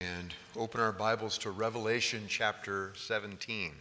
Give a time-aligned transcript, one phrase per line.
[0.00, 3.72] and open our Bibles to Revelation chapter 17.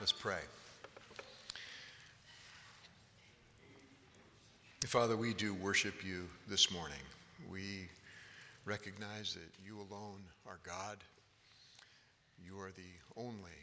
[0.00, 0.38] Let's pray.
[4.86, 6.96] Father, we do worship you this morning.
[7.50, 7.88] We
[8.64, 10.96] recognize that you alone are God.
[12.44, 13.58] You are the only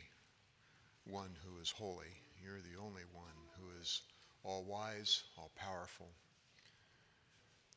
[1.06, 2.14] one who is holy.
[2.44, 3.26] You're the only one
[3.60, 4.02] who is
[4.44, 6.08] all wise, all powerful,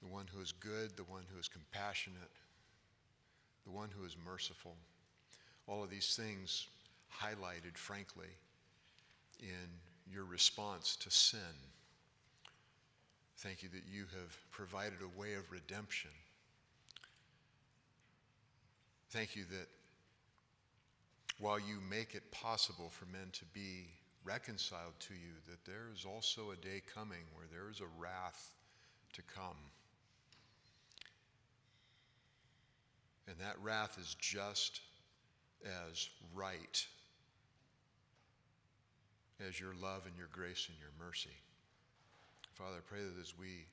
[0.02, 2.30] the one who is good, the one who is compassionate,
[3.64, 4.76] the one who is merciful.
[5.66, 6.66] All of these things
[7.12, 8.28] highlighted, frankly,
[9.40, 9.68] in
[10.10, 11.40] your response to sin.
[13.38, 16.10] Thank you that you have provided a way of redemption.
[19.10, 19.68] Thank you that
[21.38, 23.86] while you make it possible for men to be
[24.24, 28.52] reconciled to you, that there is also a day coming where there is a wrath
[29.12, 29.56] to come.
[33.28, 34.80] And that wrath is just
[35.64, 36.86] as right
[39.46, 41.36] as your love and your grace and your mercy.
[42.54, 43.66] Father, I pray that as we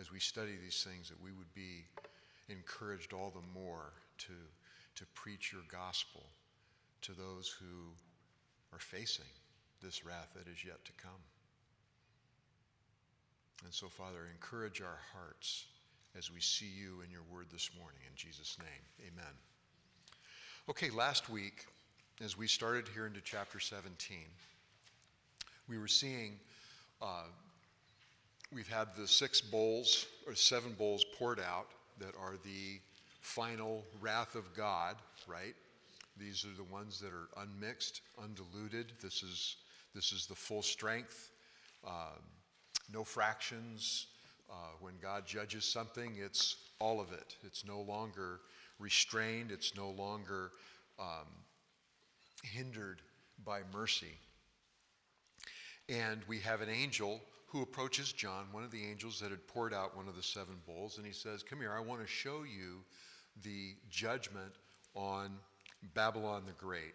[0.00, 1.84] as we study these things that we would be
[2.48, 4.32] encouraged all the more to
[4.96, 6.24] to preach your gospel
[7.02, 7.92] to those who
[8.72, 9.26] are facing
[9.82, 11.20] this wrath that is yet to come.
[13.64, 15.66] And so, Father, encourage our hearts
[16.16, 18.00] as we see you in your word this morning.
[18.08, 19.32] In Jesus' name, amen.
[20.68, 21.66] Okay, last week,
[22.22, 24.18] as we started here into chapter 17,
[25.68, 26.38] we were seeing,
[27.00, 27.24] uh,
[28.52, 32.80] we've had the six bowls or seven bowls poured out that are the
[33.20, 35.54] final wrath of God, right?
[36.16, 38.92] These are the ones that are unmixed, undiluted.
[39.02, 39.56] This is,
[39.94, 41.30] this is the full strength,
[41.86, 42.16] uh,
[42.92, 44.06] no fractions.
[44.50, 47.36] Uh, when God judges something, it's all of it.
[47.42, 48.40] It's no longer
[48.78, 50.50] restrained, it's no longer
[50.98, 51.28] um,
[52.42, 53.00] hindered
[53.44, 54.18] by mercy.
[55.88, 59.74] And we have an angel who approaches John, one of the angels that had poured
[59.74, 62.44] out one of the seven bowls, and he says, Come here, I want to show
[62.44, 62.82] you
[63.42, 64.52] the judgment
[64.94, 65.32] on
[65.94, 66.94] Babylon the Great.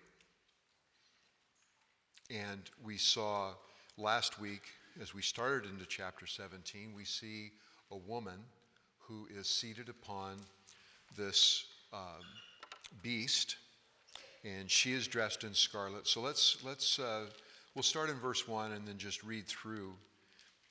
[2.30, 3.52] And we saw
[3.98, 4.64] last week,
[5.02, 7.52] as we started into chapter 17, we see
[7.92, 8.40] a woman
[9.00, 10.38] who is seated upon
[11.18, 12.24] this um,
[13.02, 13.56] beast,
[14.44, 16.08] and she is dressed in scarlet.
[16.08, 17.26] So let's, let's uh,
[17.76, 19.94] we'll start in verse 1 and then just read through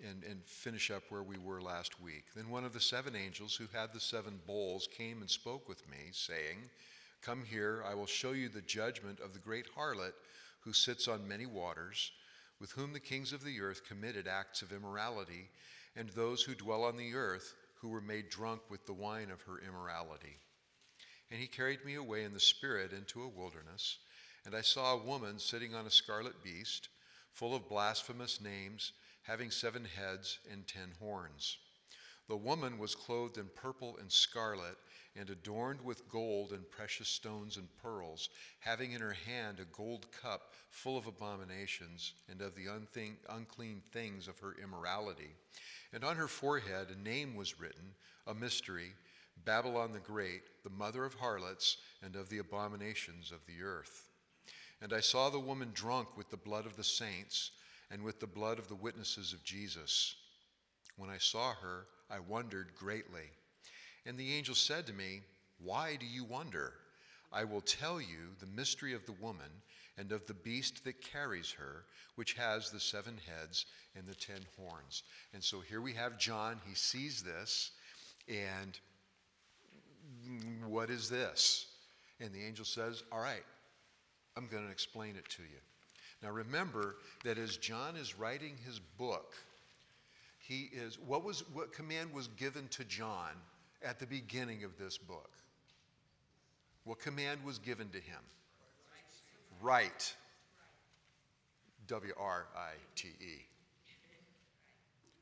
[0.06, 2.25] and, and finish up where we were last week.
[2.34, 5.88] Then one of the seven angels who had the seven bowls came and spoke with
[5.88, 6.59] me, saying,
[7.26, 10.14] Come here, I will show you the judgment of the great harlot
[10.60, 12.12] who sits on many waters,
[12.60, 15.50] with whom the kings of the earth committed acts of immorality,
[15.97, 19.42] and those who dwell on the earth who were made drunk with the wine of
[19.42, 20.38] her immorality.
[21.28, 23.98] And he carried me away in the spirit into a wilderness,
[24.44, 26.91] and I saw a woman sitting on a scarlet beast,
[27.32, 28.92] full of blasphemous names,
[29.22, 31.59] having seven heads and ten horns.
[32.28, 34.76] The woman was clothed in purple and scarlet
[35.19, 38.28] and adorned with gold and precious stones and pearls,
[38.60, 43.82] having in her hand a gold cup full of abominations and of the unthing, unclean
[43.93, 45.31] things of her immorality.
[45.93, 47.94] And on her forehead a name was written,
[48.27, 48.93] a mystery
[49.44, 54.09] Babylon the Great, the mother of harlots and of the abominations of the earth.
[54.81, 57.53] And I saw the woman drunk with the blood of the saints
[57.91, 60.16] and with the blood of the witnesses of Jesus.
[60.97, 63.31] When I saw her, I wondered greatly.
[64.06, 65.22] And the angel said to me,
[65.59, 66.72] Why do you wonder?
[67.33, 69.50] I will tell you the mystery of the woman
[69.99, 71.84] and of the beast that carries her,
[72.15, 73.66] which has the seven heads
[73.97, 75.03] and the ten horns.
[75.34, 76.61] And so here we have John.
[76.66, 77.72] He sees this,
[78.28, 78.78] and
[80.66, 81.66] what is this?
[82.21, 83.45] And the angel says, All right,
[84.37, 85.59] I'm going to explain it to you.
[86.22, 89.34] Now remember that as John is writing his book,
[90.39, 93.33] he is what was what command was given to John
[93.84, 95.31] at the beginning of this book?
[96.84, 98.21] What command was given to him?
[99.61, 100.15] Write.
[101.89, 103.45] W R I T E.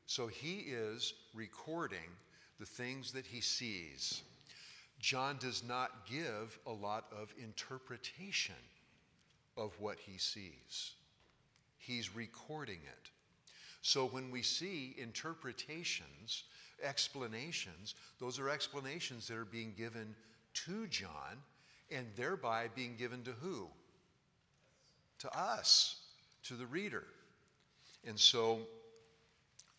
[0.07, 2.09] So he is recording
[2.59, 4.23] the things that he sees.
[4.99, 8.55] John does not give a lot of interpretation
[9.57, 10.93] of what he sees,
[11.77, 13.09] he's recording it.
[13.81, 16.43] So when we see interpretations,
[16.83, 20.15] explanations, those are explanations that are being given
[20.65, 21.37] to John
[21.91, 23.69] and thereby being given to who?
[25.19, 25.97] to us,
[26.43, 27.03] to the reader.
[28.05, 28.59] And so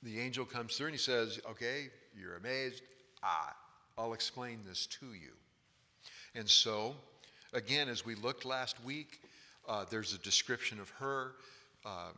[0.03, 1.89] the angel comes through and he says, Okay,
[2.19, 2.83] you're amazed.
[3.23, 3.55] Ah,
[3.99, 5.33] I'll explain this to you.
[6.35, 6.95] And so,
[7.53, 9.21] again, as we looked last week,
[9.69, 11.33] uh, there's a description of her.
[11.85, 12.15] Um,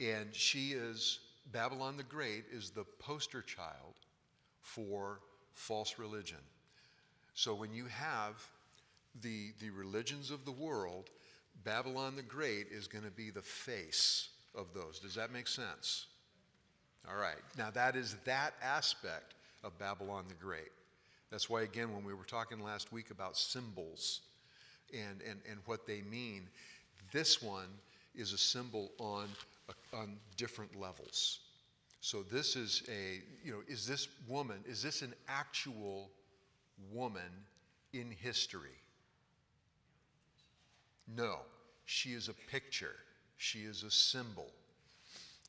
[0.00, 1.20] and she is,
[1.50, 3.94] Babylon the Great is the poster child
[4.60, 5.20] for
[5.54, 6.38] false religion.
[7.34, 8.46] So when you have
[9.20, 11.10] the, the religions of the world,
[11.64, 14.98] Babylon the Great is going to be the face of those.
[14.98, 16.06] Does that make sense?
[17.08, 17.40] All right.
[17.58, 19.34] Now, that is that aspect
[19.64, 20.70] of Babylon the Great.
[21.30, 24.20] That's why, again, when we were talking last week about symbols
[24.92, 26.48] and, and, and what they mean,
[27.12, 27.68] this one
[28.14, 29.26] is a symbol on,
[29.92, 31.40] on different levels.
[32.00, 36.10] So, this is a, you know, is this woman, is this an actual
[36.92, 37.30] woman
[37.92, 38.76] in history?
[41.16, 41.36] No,
[41.84, 42.96] she is a picture,
[43.36, 44.50] she is a symbol.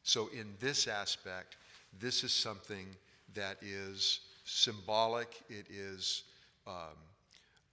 [0.04, 1.57] So, in this aspect,
[2.00, 2.86] this is something
[3.33, 6.24] that is symbolic, it is
[6.68, 6.98] um,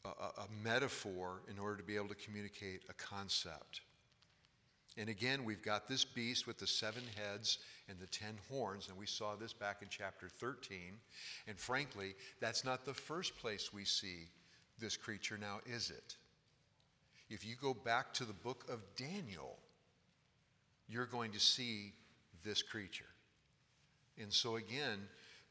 [0.05, 3.83] a, a metaphor in order to be able to communicate a concept.
[5.01, 7.57] And again, we've got this beast with the seven heads
[7.89, 10.79] and the ten horns, and we saw this back in chapter 13.
[11.49, 14.29] And frankly, that's not the first place we see
[14.79, 16.17] this creature now, is it?
[17.31, 19.57] If you go back to the book of Daniel,
[20.87, 21.95] you're going to see
[22.45, 23.05] this creature.
[24.21, 24.99] And so, again,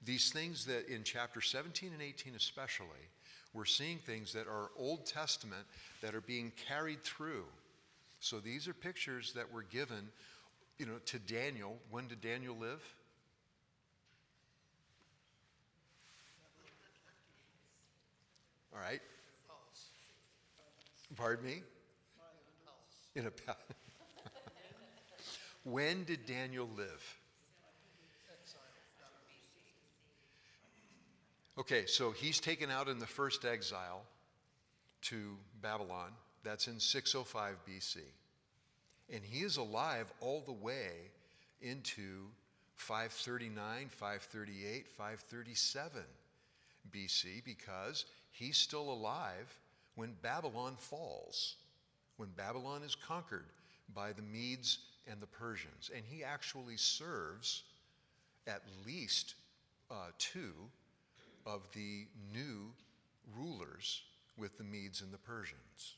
[0.05, 2.85] these things that in chapter 17 and 18 especially,
[3.55, 5.65] we're seeing things that are Old Testament
[6.01, 7.45] that are being carried through.
[8.19, 10.09] So these are pictures that were given,
[10.77, 11.77] you know, to Daniel.
[11.89, 12.81] When did Daniel live?
[18.73, 19.01] All right.
[21.15, 21.63] Pardon me?
[23.15, 23.59] In a palace.
[25.63, 27.17] when did Daniel live?
[31.57, 34.03] Okay, so he's taken out in the first exile
[35.01, 36.11] to Babylon.
[36.43, 37.97] That's in 605 BC.
[39.11, 41.11] And he is alive all the way
[41.61, 42.27] into
[42.75, 46.01] 539, 538, 537
[46.91, 49.59] BC because he's still alive
[49.95, 51.55] when Babylon falls,
[52.17, 53.45] when Babylon is conquered
[53.93, 55.91] by the Medes and the Persians.
[55.93, 57.63] And he actually serves
[58.47, 59.35] at least
[59.91, 60.53] uh, two
[61.45, 62.71] of the new
[63.37, 64.03] rulers
[64.37, 65.95] with the Medes and the Persians.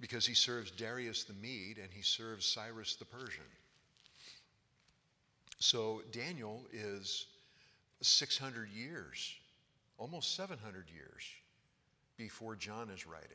[0.00, 3.44] Because he serves Darius the Mede and he serves Cyrus the Persian.
[5.58, 7.26] So Daniel is
[8.02, 9.34] 600 years,
[9.96, 11.24] almost 700 years
[12.18, 13.30] before John is writing.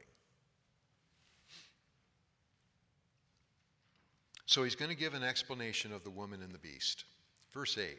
[4.46, 7.06] So he's going to give an explanation of the woman and the beast.
[7.54, 7.98] Verse 8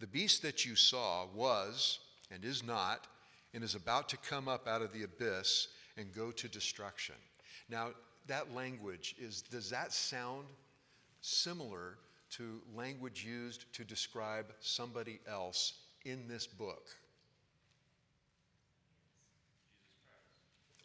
[0.00, 1.98] the beast that you saw was
[2.30, 3.08] and is not,
[3.52, 7.16] and is about to come up out of the abyss and go to destruction.
[7.68, 7.90] Now,
[8.26, 10.46] that language is, does that sound
[11.20, 11.98] similar
[12.30, 15.74] to language used to describe somebody else
[16.04, 16.88] in this book?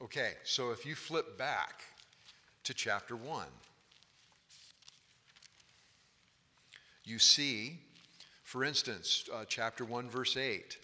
[0.01, 1.83] Okay, so if you flip back
[2.63, 3.45] to chapter 1,
[7.05, 7.79] you see
[8.53, 10.77] for instance, uh, chapter 1, verse 8.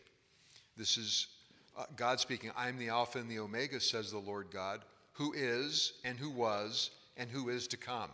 [0.75, 1.27] This is
[1.77, 4.81] uh, God speaking I'm the Alpha and the Omega, says the Lord God,
[5.19, 8.09] who is, and who was, and who is to come.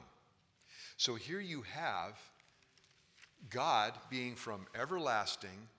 [0.98, 2.20] So here you have
[3.52, 5.70] God being from everlasting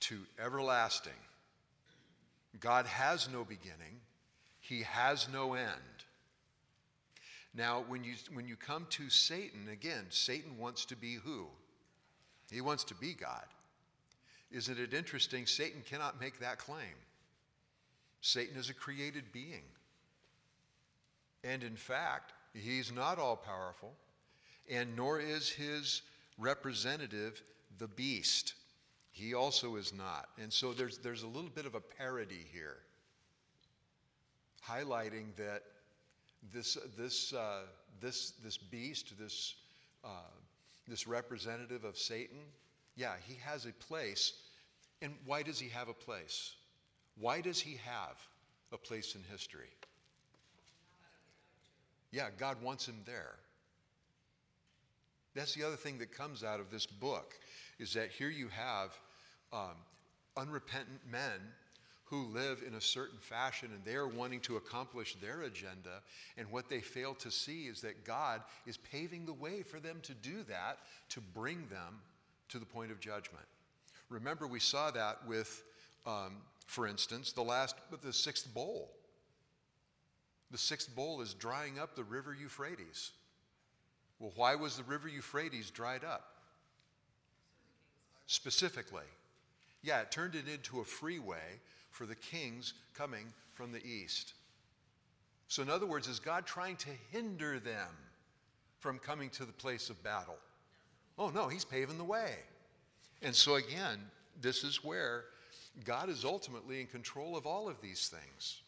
[0.00, 1.12] to everlasting.
[2.60, 4.00] God has no beginning,
[4.58, 5.68] He has no end.
[7.54, 11.48] Now, when you, when you come to Satan, again, Satan wants to be who?
[12.50, 13.44] He wants to be God.
[14.50, 15.44] Isn't it interesting?
[15.44, 16.96] Satan cannot make that claim.
[18.22, 19.64] Satan is a created being.
[21.44, 23.94] And in fact, he's not all powerful,
[24.68, 26.02] and nor is his
[26.38, 27.42] representative,
[27.78, 28.54] the beast.
[29.10, 30.28] He also is not.
[30.40, 32.78] And so there's, there's a little bit of a parody here,
[34.66, 35.62] highlighting that
[36.52, 37.62] this, this, uh,
[38.00, 39.54] this, this beast, this
[40.04, 40.08] uh,
[40.88, 42.38] this representative of Satan,
[42.96, 44.32] yeah, he has a place.
[45.02, 46.54] And why does he have a place?
[47.18, 48.18] Why does he have
[48.72, 49.68] a place in history?
[52.12, 53.36] Yeah, God wants him there.
[55.34, 57.34] That's the other thing that comes out of this book
[57.78, 58.90] is that here you have
[59.52, 59.76] um,
[60.36, 61.40] unrepentant men
[62.04, 66.02] who live in a certain fashion and they are wanting to accomplish their agenda.
[66.36, 70.00] And what they fail to see is that God is paving the way for them
[70.02, 70.78] to do that,
[71.10, 72.00] to bring them
[72.48, 73.44] to the point of judgment.
[74.08, 75.62] Remember, we saw that with,
[76.04, 78.90] um, for instance, the last, the sixth bowl.
[80.50, 83.12] The sixth bowl is drying up the river Euphrates.
[84.18, 86.24] Well, why was the river Euphrates dried up?
[88.26, 89.04] Specifically.
[89.82, 94.34] Yeah, it turned it into a freeway for the kings coming from the east.
[95.48, 97.88] So, in other words, is God trying to hinder them
[98.78, 100.36] from coming to the place of battle?
[101.18, 102.34] Oh, no, He's paving the way.
[103.22, 103.98] And so, again,
[104.40, 105.24] this is where
[105.84, 108.60] God is ultimately in control of all of these things.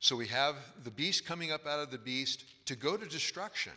[0.00, 3.72] So we have the abyss coming up out of the beast to go to destruction.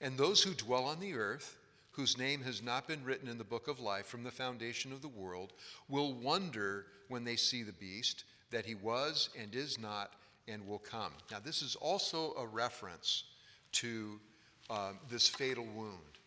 [0.00, 1.56] And those who dwell on the earth,
[1.92, 5.00] whose name has not been written in the book of life from the foundation of
[5.00, 5.54] the world,
[5.88, 10.12] will wonder when they see the beast that he was and is not
[10.46, 11.12] and will come.
[11.30, 13.24] Now, this is also a reference
[13.72, 14.20] to
[14.68, 16.18] um, this fatal wound,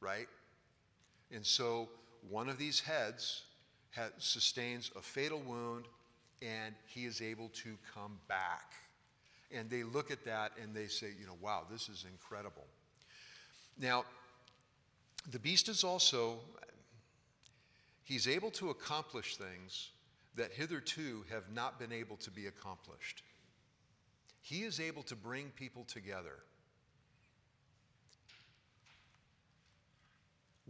[0.00, 0.26] right?
[1.32, 1.88] And so
[2.28, 3.42] one of these heads
[4.18, 5.84] sustains a fatal wound
[6.42, 8.72] and he is able to come back.
[9.52, 12.66] And they look at that and they say, you know, wow, this is incredible.
[13.78, 14.04] Now,
[15.30, 16.38] the beast is also,
[18.04, 19.90] he's able to accomplish things
[20.36, 23.22] that hitherto have not been able to be accomplished.
[24.42, 26.38] He is able to bring people together.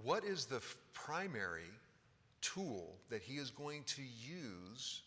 [0.03, 1.71] What is the primary
[2.41, 5.03] tool that he is going to use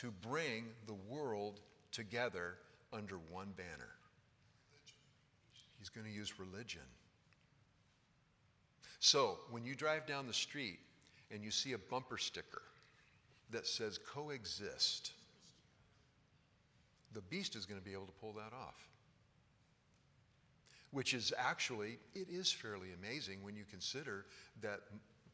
[0.00, 1.60] to bring the world
[1.92, 2.54] together
[2.90, 3.90] under one banner.
[5.78, 6.80] He's going to use religion.
[8.98, 10.78] So, when you drive down the street
[11.30, 12.62] and you see a bumper sticker
[13.50, 15.12] that says coexist,
[17.12, 18.88] the beast is going to be able to pull that off.
[20.92, 24.24] Which is actually, it is fairly amazing when you consider
[24.62, 24.80] that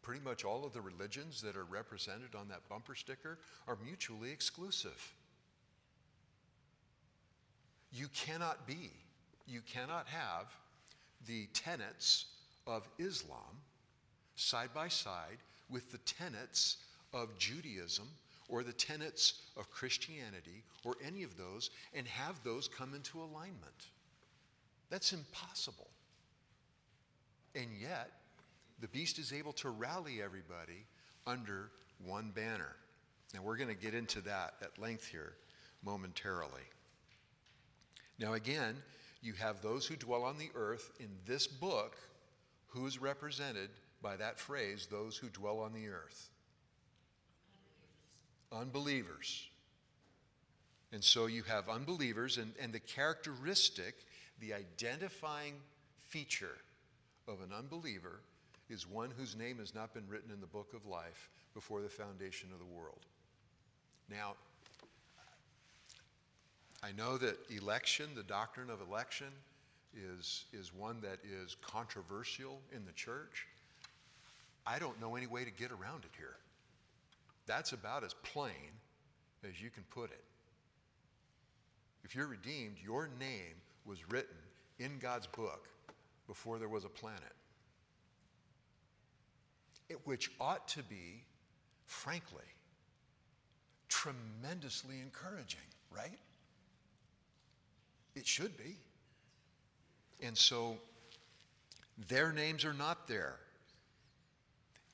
[0.06, 4.30] pretty much all of the religions that are represented on that bumper sticker are mutually
[4.30, 5.12] exclusive.
[7.90, 8.92] You cannot be,
[9.48, 10.46] you cannot have
[11.26, 12.26] the tenets
[12.68, 13.58] of Islam
[14.36, 16.76] side by side with the tenets
[17.12, 18.06] of Judaism
[18.48, 23.88] or the tenets of Christianity or any of those and have those come into alignment.
[24.88, 25.88] That's impossible.
[27.56, 28.12] And yet,
[28.80, 30.86] the beast is able to rally everybody
[31.26, 31.70] under
[32.04, 32.76] one banner.
[33.34, 35.34] Now, we're going to get into that at length here
[35.84, 36.62] momentarily.
[38.18, 38.76] Now, again,
[39.22, 41.96] you have those who dwell on the earth in this book
[42.68, 43.70] who is represented
[44.02, 46.28] by that phrase, those who dwell on the earth.
[48.52, 49.48] Unbelievers.
[50.92, 53.94] And so you have unbelievers, and, and the characteristic,
[54.40, 55.54] the identifying
[55.98, 56.56] feature
[57.26, 58.20] of an unbeliever
[58.68, 61.88] is one whose name has not been written in the book of life before the
[61.88, 63.06] foundation of the world.
[64.10, 64.34] Now,
[66.82, 69.28] I know that election, the doctrine of election,
[69.96, 73.46] is, is one that is controversial in the church.
[74.66, 76.36] I don't know any way to get around it here.
[77.46, 78.72] That's about as plain
[79.48, 80.24] as you can put it.
[82.04, 83.54] If you're redeemed, your name
[83.84, 84.36] was written
[84.78, 85.68] in God's book
[86.26, 87.32] before there was a planet
[90.04, 91.24] which ought to be,
[91.84, 92.44] frankly,
[93.88, 96.18] tremendously encouraging, right?
[98.14, 98.76] It should be.
[100.22, 100.78] And so
[102.08, 103.36] their names are not there.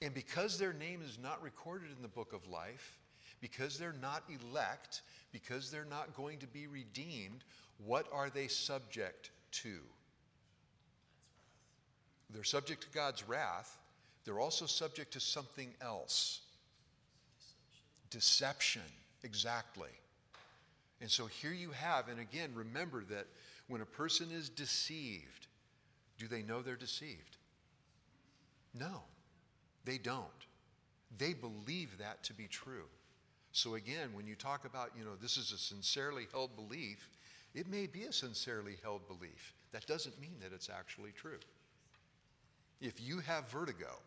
[0.02, 2.98] And because their name is not recorded in the book of life,
[3.40, 7.44] because they're not elect, because they're not going to be redeemed,
[7.84, 9.78] what are they subject to?
[12.30, 13.78] They're subject to God's wrath,
[14.24, 16.40] they're also subject to something else
[18.10, 18.82] deception.
[19.24, 19.88] Exactly.
[21.00, 23.26] And so here you have, and again, remember that
[23.68, 25.48] when a person is deceived,
[26.18, 27.38] do they know they're deceived?
[28.78, 29.02] No,
[29.84, 30.28] they don't.
[31.18, 32.86] They believe that to be true.
[33.52, 37.08] So again, when you talk about, you know, this is a sincerely held belief,
[37.54, 39.54] it may be a sincerely held belief.
[39.72, 41.40] That doesn't mean that it's actually true.
[42.80, 43.98] If you have vertigo,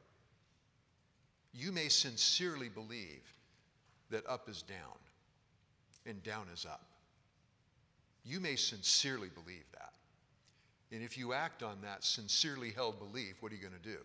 [1.56, 3.24] you may sincerely believe
[4.10, 4.98] that up is down
[6.06, 6.86] and down is up.
[8.24, 9.94] You may sincerely believe that.
[10.92, 13.98] And if you act on that sincerely held belief, what are you going to do?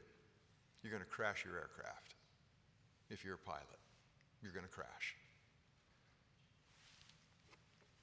[0.82, 2.14] You're going to crash your aircraft.
[3.10, 3.64] if you're a pilot.
[4.42, 5.16] You're going to crash.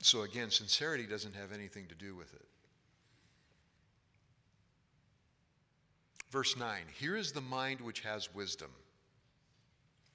[0.02, 2.46] So again, sincerity doesn't have anything to do with it.
[6.30, 8.70] Verse 9 Here is the mind which has wisdom.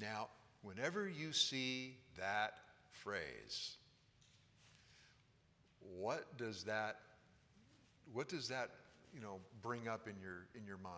[0.03, 0.31] Now,
[0.63, 2.55] whenever you see that
[2.91, 3.77] phrase,
[5.97, 6.99] what does that
[8.13, 8.71] what does that
[9.15, 10.97] you know bring up in your in your mind?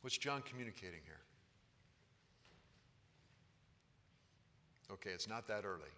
[0.00, 1.20] What's john communicating here?
[4.92, 5.90] Okay it's not that early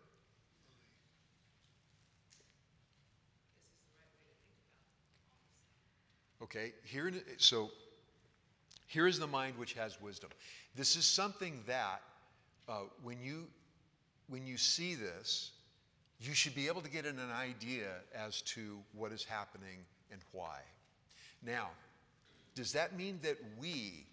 [6.42, 7.70] okay here so
[8.86, 10.30] here is the mind which has wisdom
[10.74, 12.02] this is something that
[12.68, 13.46] uh, when you
[14.28, 15.52] when you see this,
[16.20, 20.58] you should be able to get an idea as to what is happening and why.
[21.44, 21.68] Now,
[22.54, 24.06] does that mean that we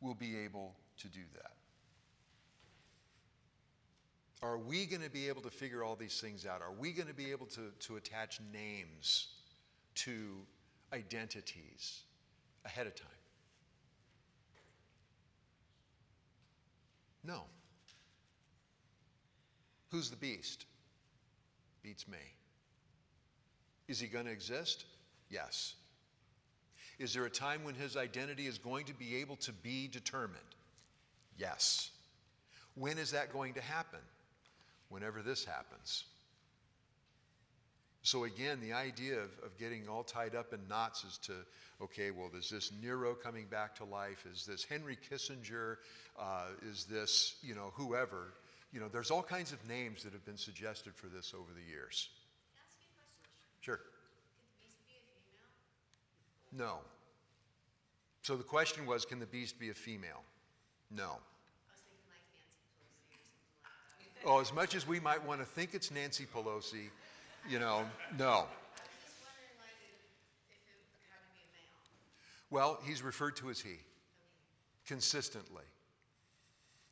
[0.00, 1.52] will be able to do that?
[4.42, 6.60] Are we going to be able to figure all these things out?
[6.60, 9.28] Are we going to be able to, to attach names
[9.94, 10.36] to
[10.96, 12.02] identities
[12.64, 13.08] ahead of time?
[17.22, 17.42] No.
[19.90, 20.64] Who's the beast?
[21.82, 22.18] Beats me.
[23.88, 24.84] Is he going to exist?
[25.28, 25.74] Yes.
[26.98, 30.40] Is there a time when his identity is going to be able to be determined?
[31.36, 31.90] Yes.
[32.74, 34.00] When is that going to happen?
[34.88, 36.04] Whenever this happens.
[38.06, 41.32] So, again, the idea of, of getting all tied up in knots is to,
[41.82, 44.24] okay, well, is this Nero coming back to life?
[44.32, 45.76] Is this Henry Kissinger?
[46.18, 48.28] Uh, is this, you know, whoever?
[48.76, 51.72] you know, there's all kinds of names that have been suggested for this over the
[51.72, 52.10] years.
[53.62, 53.80] Sure.
[56.52, 56.80] No.
[58.20, 60.22] So the question was, can the beast be a female?
[60.90, 61.12] No.
[64.26, 66.90] Oh, as much as we might want to think it's Nancy Pelosi,
[67.48, 67.84] you know,
[68.18, 68.46] no.
[72.50, 73.76] Well, he's referred to as he
[74.86, 75.64] consistently.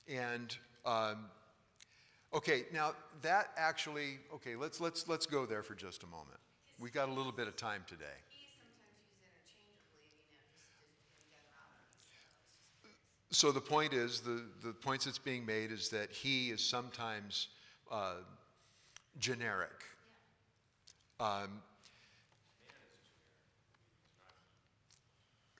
[0.08, 1.26] And um,
[2.34, 6.40] Okay, now that actually, okay, let's, let's, let's go there for just a moment.
[6.80, 8.04] We got a little bit of time today.
[13.30, 17.48] So the point is, the, the points that's being made is that he is sometimes
[17.90, 18.14] uh,
[19.20, 19.84] generic.
[21.24, 21.62] Um,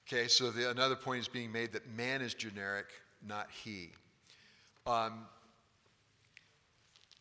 [0.07, 2.85] okay, so the, another point is being made that man is generic,
[3.27, 3.93] not he.
[4.87, 5.25] Um,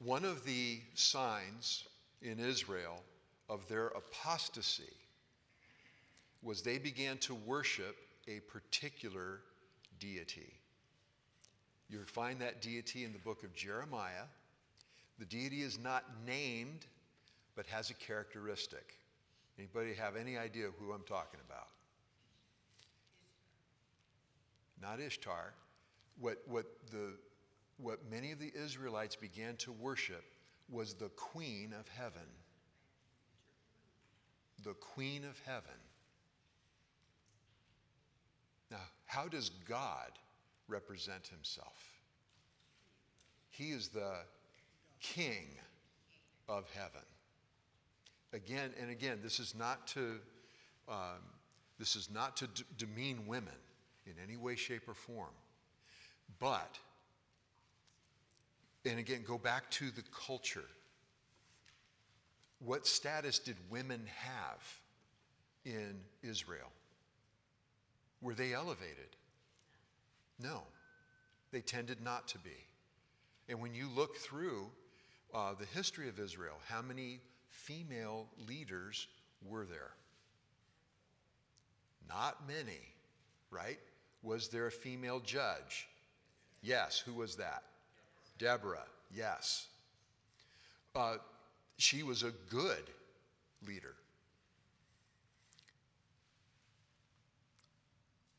[0.04, 1.86] one of the signs
[2.22, 3.02] in Israel
[3.48, 4.94] of their apostasy
[6.42, 7.96] was they began to worship
[8.28, 9.40] a particular
[10.02, 10.52] deity.
[11.90, 14.26] You find that deity in the book of Jeremiah.
[15.18, 16.88] The deity is not named,
[17.56, 18.98] but has a characteristic.
[19.58, 21.68] Anybody have any idea who I'm talking about?
[24.82, 25.54] Not Ishtar.
[26.20, 27.14] What, what the
[27.78, 30.24] what many of the Israelites began to worship
[30.70, 32.28] was the Queen of Heaven.
[34.64, 35.80] The Queen of Heaven.
[38.72, 40.12] Now, how does God
[40.68, 41.76] represent himself?
[43.50, 44.16] He is the
[45.02, 45.48] King
[46.48, 47.06] of heaven.
[48.34, 50.20] Again and again, this is not to,
[50.90, 51.22] um,
[51.80, 53.54] this is not to d- demean women
[54.06, 55.34] in any way, shape, or form.
[56.40, 56.78] But
[58.86, 60.66] and again, go back to the culture.
[62.60, 64.80] What status did women have
[65.66, 66.68] in Israel?
[68.22, 69.16] Were they elevated?
[70.40, 70.64] No,
[71.52, 72.68] they tended not to be.
[73.48, 74.68] And when you look through
[75.34, 77.20] uh, the history of Israel, how many
[77.54, 79.08] female leaders
[79.46, 79.92] were there?
[82.10, 82.82] Not many,
[83.52, 83.80] right?
[84.22, 85.88] Was there a female judge?
[86.62, 87.00] Yes.
[87.00, 87.64] Who was that?
[88.38, 89.68] Deborah, yes.
[90.96, 91.16] Uh,
[91.78, 92.84] she was a good
[93.68, 93.96] leader.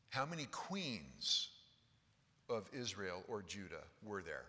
[0.09, 1.49] How many queens
[2.49, 4.45] of Israel or Judah were there?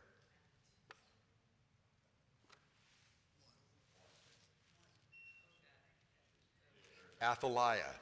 [7.22, 7.94] Athaliah.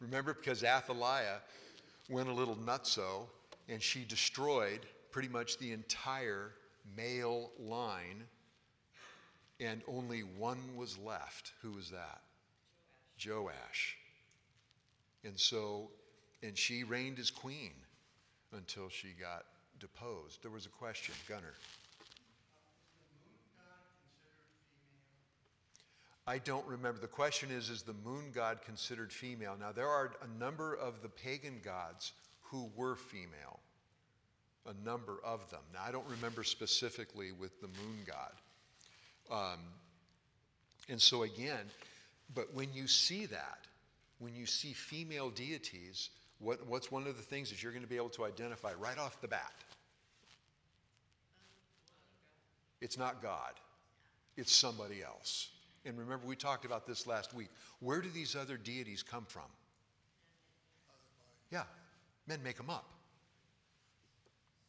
[0.00, 1.40] Remember, because Athaliah
[2.08, 3.26] went a little nutso
[3.68, 4.80] and she destroyed
[5.10, 6.52] pretty much the entire
[6.96, 8.24] male line,
[9.60, 11.52] and only one was left.
[11.62, 12.22] Who was that?
[13.24, 13.96] Joash.
[15.24, 15.90] And so,
[16.42, 17.72] and she reigned as queen
[18.52, 19.44] until she got
[19.78, 20.42] deposed.
[20.42, 21.54] There was a question, Gunner.
[26.26, 27.00] I don't remember.
[27.00, 29.56] The question is Is the moon god considered female?
[29.58, 33.60] Now, there are a number of the pagan gods who were female,
[34.66, 35.62] a number of them.
[35.72, 38.32] Now, I don't remember specifically with the moon god.
[39.30, 39.60] Um,
[40.88, 41.70] and so, again,
[42.34, 43.66] but when you see that,
[44.18, 47.88] when you see female deities, what, what's one of the things that you're going to
[47.88, 49.52] be able to identify right off the bat?
[52.80, 53.52] It's not God,
[54.36, 55.50] it's somebody else.
[55.84, 57.48] And remember, we talked about this last week.
[57.80, 59.42] Where do these other deities come from?
[61.50, 61.64] Yeah,
[62.26, 62.88] men make them up.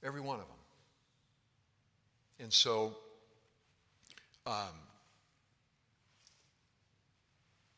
[0.04, 0.58] Every one of them.
[2.40, 2.98] And so,
[4.46, 4.74] um,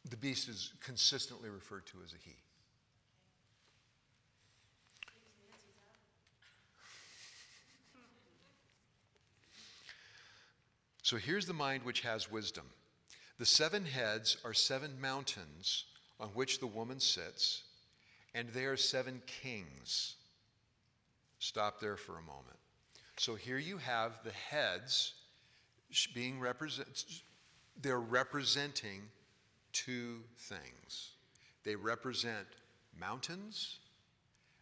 [0.10, 2.36] the beast is consistently referred to as a he.
[11.04, 12.66] So here's the mind which has wisdom.
[13.38, 15.86] The seven heads are seven mountains
[16.20, 17.64] on which the woman sits,
[18.34, 20.16] and they are seven kings.
[21.40, 22.58] Stop there for a moment.
[23.18, 25.14] So here you have the heads
[26.14, 26.94] being represented,
[27.82, 29.02] they're representing
[29.72, 31.12] two things.
[31.64, 32.48] They represent
[32.98, 33.80] mountains,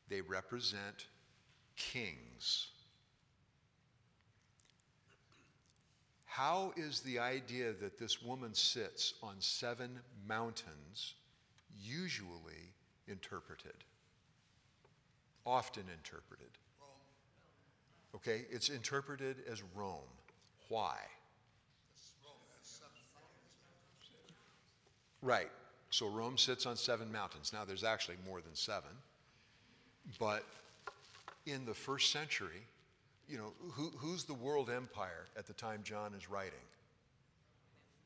[0.10, 1.08] they represent
[1.76, 2.68] kings.
[6.34, 11.14] How is the idea that this woman sits on seven mountains
[11.80, 12.74] usually
[13.08, 13.76] interpreted?
[15.46, 16.50] Often interpreted.
[18.16, 20.10] Okay, it's interpreted as Rome.
[20.70, 20.96] Why?
[25.22, 25.52] Right.
[25.92, 27.54] So Rome sits on seven mountains.
[27.54, 28.90] Now, there's actually more than seven.
[30.18, 30.44] But
[31.46, 32.66] in the first century,
[33.28, 36.54] you know, who, who's the world empire at the time John is writing?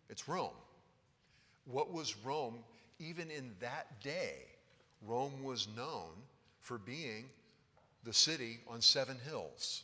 [0.10, 0.52] It's Rome.
[1.66, 2.60] What was Rome?
[3.00, 4.36] Even in that day,
[5.06, 6.12] Rome was known
[6.62, 7.26] for being
[8.04, 9.84] the city on seven hills.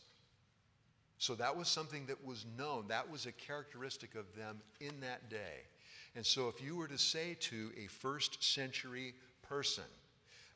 [1.17, 2.85] So that was something that was known.
[2.87, 5.63] That was a characteristic of them in that day.
[6.15, 9.83] And so if you were to say to a first century person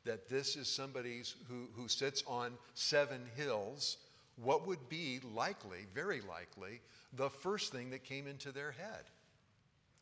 [0.05, 3.97] that this is somebody who, who sits on seven hills,
[4.41, 6.82] what would be likely, very likely,
[7.13, 9.04] the first thing that came into their head?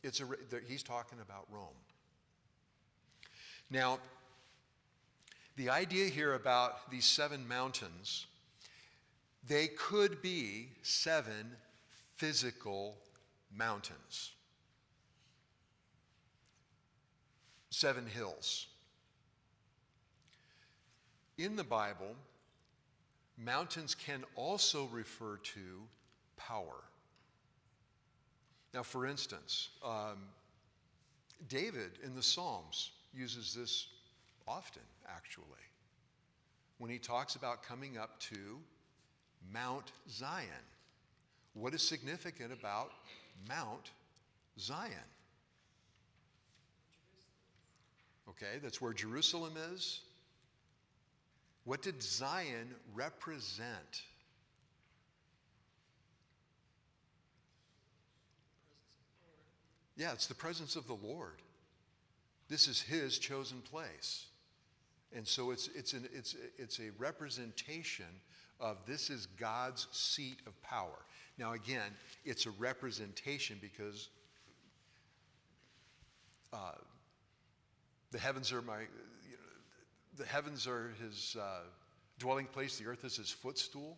[0.04, 0.26] It's a,
[0.68, 1.70] he's talking about Rome.
[3.70, 4.00] Now,
[5.56, 8.28] the idea here about these seven mountains,
[9.48, 11.56] they could be seven
[12.18, 12.98] physical
[13.56, 14.34] mountains,
[17.70, 18.68] seven hills.
[21.38, 22.16] In the Bible,
[23.38, 25.82] Mountains can also refer to
[26.38, 26.84] power.
[28.74, 30.18] Now, for instance, um,
[31.50, 33.88] David in the Psalms uses this
[34.48, 35.46] often, actually,
[36.78, 38.60] when he talks about coming up to
[39.54, 40.48] Mount Zion.
[41.54, 42.92] What is significant about
[43.48, 43.92] Mount
[44.60, 44.92] Zion?
[48.30, 50.02] Okay, that's where Jerusalem is.
[51.66, 54.04] What did Zion represent?
[59.98, 61.42] Yeah, it's the presence of the Lord.
[62.50, 64.28] This is his chosen place.
[65.16, 68.06] And so it's, it's, an, it's, it's a representation
[68.60, 71.06] of this is God's seat of power.
[71.38, 71.92] Now, again,
[72.26, 74.10] it's a representation because
[76.54, 76.74] uh,
[78.12, 78.84] the heavens are my,
[80.18, 81.62] the heavens are his uh,
[82.20, 83.98] dwelling place, the earth is his footstool.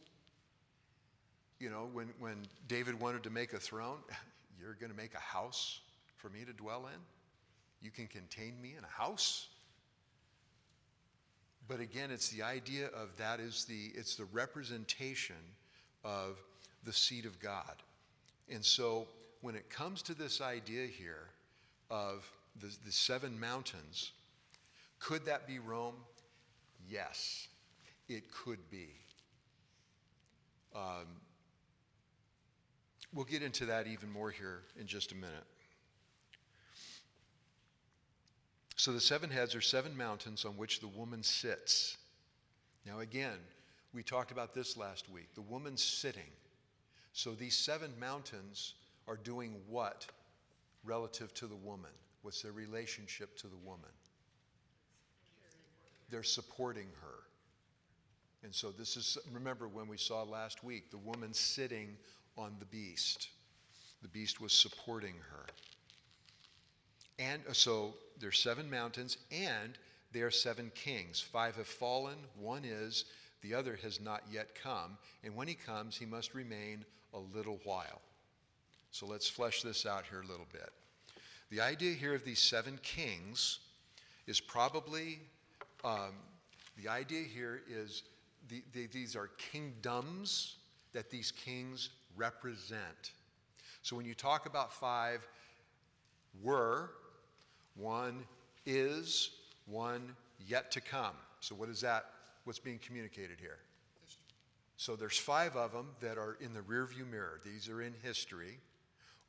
[1.59, 3.97] You know, when, when David wanted to make a throne,
[4.59, 5.81] you're going to make a house
[6.17, 6.99] for me to dwell in?
[7.81, 9.47] You can contain me in a house?
[11.67, 15.35] But again, it's the idea of that is the, it's the representation
[16.03, 16.37] of
[16.83, 17.83] the seat of God.
[18.49, 19.07] And so
[19.41, 21.27] when it comes to this idea here
[21.89, 24.13] of the, the seven mountains,
[24.99, 25.95] could that be Rome?
[26.89, 27.47] Yes,
[28.07, 28.89] it could be.
[30.75, 31.07] Um,
[33.13, 35.45] we'll get into that even more here in just a minute.
[38.75, 41.97] So the seven heads are seven mountains on which the woman sits.
[42.85, 43.39] Now, again,
[43.93, 45.33] we talked about this last week.
[45.33, 46.29] The woman's sitting.
[47.11, 48.75] So these seven mountains
[49.07, 50.05] are doing what
[50.83, 51.89] relative to the woman?
[52.21, 53.89] What's their relationship to the woman?
[56.09, 57.23] They're supporting her.
[58.43, 61.97] And so this is, remember when we saw last week, the woman sitting
[62.37, 63.29] on the beast.
[64.01, 65.45] The beast was supporting her.
[67.19, 69.77] And uh, so there's seven mountains, and
[70.11, 71.19] there are seven kings.
[71.19, 73.05] Five have fallen, one is,
[73.41, 74.97] the other has not yet come.
[75.23, 78.01] And when he comes, he must remain a little while.
[78.91, 80.69] So let's flesh this out here a little bit.
[81.49, 83.59] The idea here of these seven kings
[84.27, 85.19] is probably,
[85.83, 86.13] um,
[86.81, 88.03] the idea here is
[88.49, 90.55] the, the, these are kingdoms
[90.93, 93.11] that these kings represent.
[93.81, 95.27] So when you talk about five,
[96.43, 96.91] were,
[97.75, 98.23] one
[98.65, 99.31] is,
[99.65, 101.15] one yet to come.
[101.39, 102.05] So what is that?
[102.43, 103.59] What's being communicated here?
[104.77, 107.39] So there's five of them that are in the rearview mirror.
[107.43, 108.59] These are in history.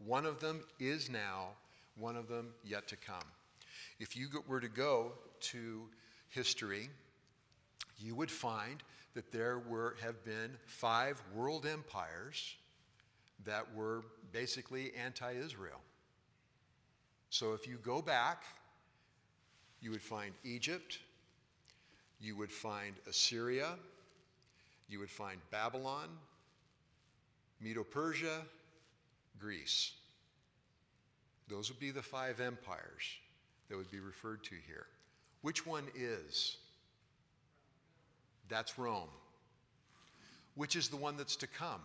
[0.05, 1.49] One of them is now,
[1.97, 3.25] one of them yet to come.
[3.99, 5.83] If you were to go to
[6.29, 6.89] history,
[7.99, 8.83] you would find
[9.15, 12.57] that there were, have been five world empires
[13.45, 15.81] that were basically anti Israel.
[17.31, 18.45] So if you go back,
[19.81, 20.99] you would find Egypt,
[22.21, 23.75] you would find Assyria,
[24.89, 26.09] you would find Babylon,
[27.61, 28.43] Medo Persia,
[29.39, 29.93] Greece.
[31.49, 33.19] Those would be the five empires
[33.69, 34.87] that would be referred to here.
[35.43, 36.57] Which one is?
[38.49, 39.09] That's Rome.
[40.55, 41.81] Which is the one that's to come?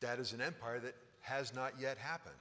[0.00, 2.34] That is an empire that has not yet happened.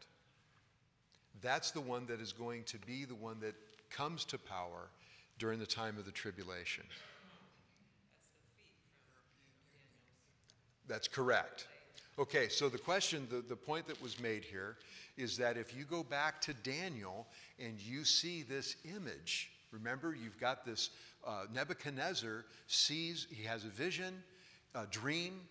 [1.41, 3.55] That's the one that is going to be the one that
[3.89, 4.89] comes to power
[5.37, 6.83] during the time of the tribulation.
[10.87, 11.67] That's correct.
[12.17, 14.75] Okay, so the question, the, the point that was made here
[15.19, 17.27] is that if you go back to Daniel
[17.59, 20.91] and you see this image, remember you've got this
[21.27, 24.23] uh, Nebuchadnezzar sees, he has a vision,
[24.75, 25.41] a dream,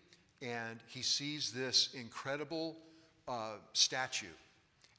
[0.40, 2.76] and he sees this incredible
[3.28, 4.26] uh, statue.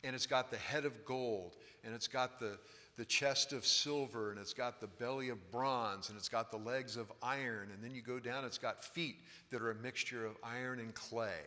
[0.04, 2.60] And it's got the head of gold, and it's got the,
[2.96, 6.58] the chest of silver, and it's got the belly of bronze, and it's got the
[6.58, 7.70] legs of iron.
[7.74, 9.18] And then you go down, it's got feet
[9.50, 11.42] that are a mixture of iron and clay.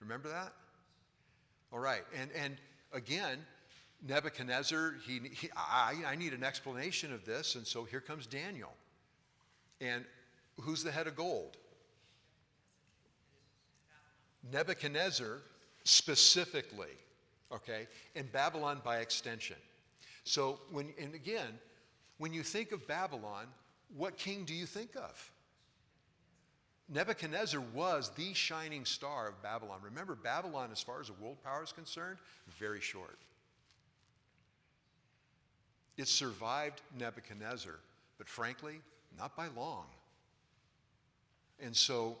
[0.00, 0.52] Remember that?
[1.72, 2.02] All right.
[2.18, 2.56] And, and
[2.92, 3.38] again,
[4.06, 7.54] Nebuchadnezzar, he, he, I, I need an explanation of this.
[7.54, 8.72] And so here comes Daniel.
[9.80, 10.04] And
[10.60, 11.56] who's the head of gold?
[14.52, 15.42] Nebuchadnezzar
[15.84, 16.94] specifically,
[17.52, 19.56] okay, and Babylon by extension.
[20.24, 21.58] So when, and again,
[22.18, 23.46] when you think of Babylon,
[23.96, 25.30] what king do you think of?
[26.88, 29.80] Nebuchadnezzar was the shining star of Babylon.
[29.82, 32.18] Remember, Babylon, as far as the world power is concerned,
[32.58, 33.18] very short.
[35.96, 37.74] It survived Nebuchadnezzar,
[38.18, 38.80] but frankly,
[39.18, 39.86] not by long.
[41.58, 42.18] And so,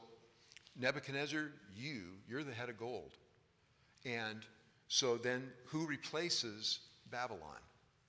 [0.80, 3.12] Nebuchadnezzar, you, you're the head of gold.
[4.04, 4.40] And
[4.88, 7.60] so then, who replaces Babylon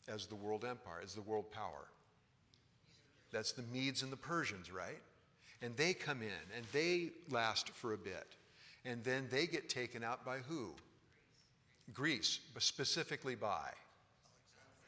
[0.07, 1.87] as the world empire, as the world power?
[3.31, 5.01] That's the Medes and the Persians, right?
[5.61, 8.35] And they come in and they last for a bit.
[8.85, 10.73] And then they get taken out by who?
[11.93, 13.69] Greece, but specifically by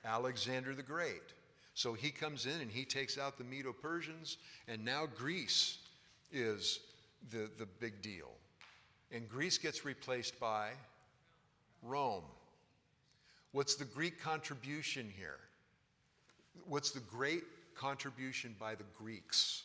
[0.06, 1.34] Alexander the Great.
[1.74, 5.78] So he comes in and he takes out the Medo Persians, and now Greece
[6.32, 6.80] is
[7.32, 8.32] the, the big deal.
[9.12, 10.72] And Greece gets replaced by
[11.82, 12.26] Rome.
[13.52, 15.40] What's the Greek contribution here?
[16.68, 17.44] What's the great
[17.76, 19.64] contribution by the Greeks?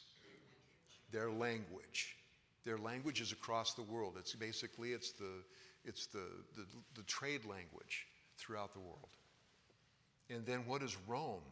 [1.14, 2.16] Their language.
[2.64, 4.14] Their language is across the world.
[4.18, 5.44] It's basically it's the
[5.84, 6.24] it's the,
[6.56, 8.06] the, the trade language
[8.38, 9.10] throughout the world.
[10.30, 11.42] And then what does Rome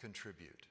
[0.00, 0.66] contribute?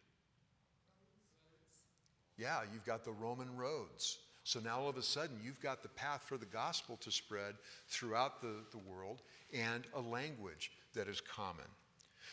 [2.37, 4.17] Yeah, you've got the Roman roads.
[4.43, 7.53] So now all of a sudden you've got the path for the gospel to spread
[7.87, 9.21] throughout the, the world
[9.53, 11.67] and a language that is common.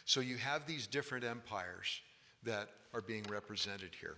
[0.06, 2.00] So you have these different empires
[2.44, 4.16] that are being represented here.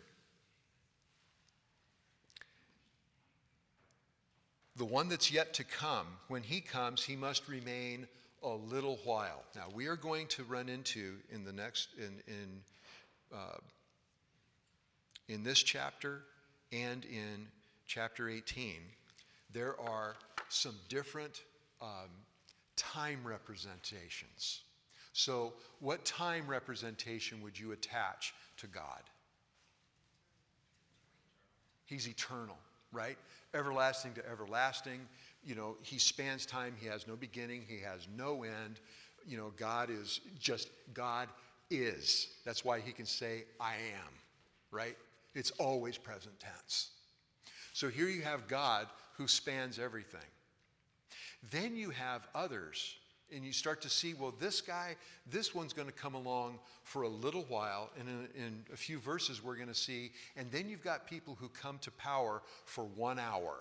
[4.79, 8.07] The one that's yet to come, when he comes, he must remain
[8.43, 9.43] a little while.
[9.57, 12.61] Now, we are going to run into in the next, in, in,
[13.35, 13.59] uh,
[15.29, 16.23] in this chapter
[16.73, 17.49] and in
[17.87, 18.75] chapter 18,
[19.53, 20.15] there are
[20.49, 21.43] some different
[21.83, 22.11] um,
[22.77, 24.61] time representations.
[25.13, 29.03] So, what time representation would you attach to God?
[31.87, 32.59] He's eternal,
[32.93, 33.17] right?
[33.55, 35.01] everlasting to everlasting.
[35.45, 38.81] You know, he spans time, he has no beginning, he has no end.
[39.27, 41.29] You know, God is just God
[41.71, 42.29] is.
[42.45, 44.13] That's why he can say, I am,
[44.71, 44.97] right?
[45.35, 46.91] It's always present tense.
[47.73, 50.21] So here you have God who spans everything.
[51.51, 52.97] Then you have others,
[53.35, 54.97] and you start to see, well, this guy,
[55.31, 57.91] this one's going to come along for a little while.
[57.99, 61.37] And in, in a few verses, we're going to see, and then you've got people
[61.39, 63.55] who come to power for one hour.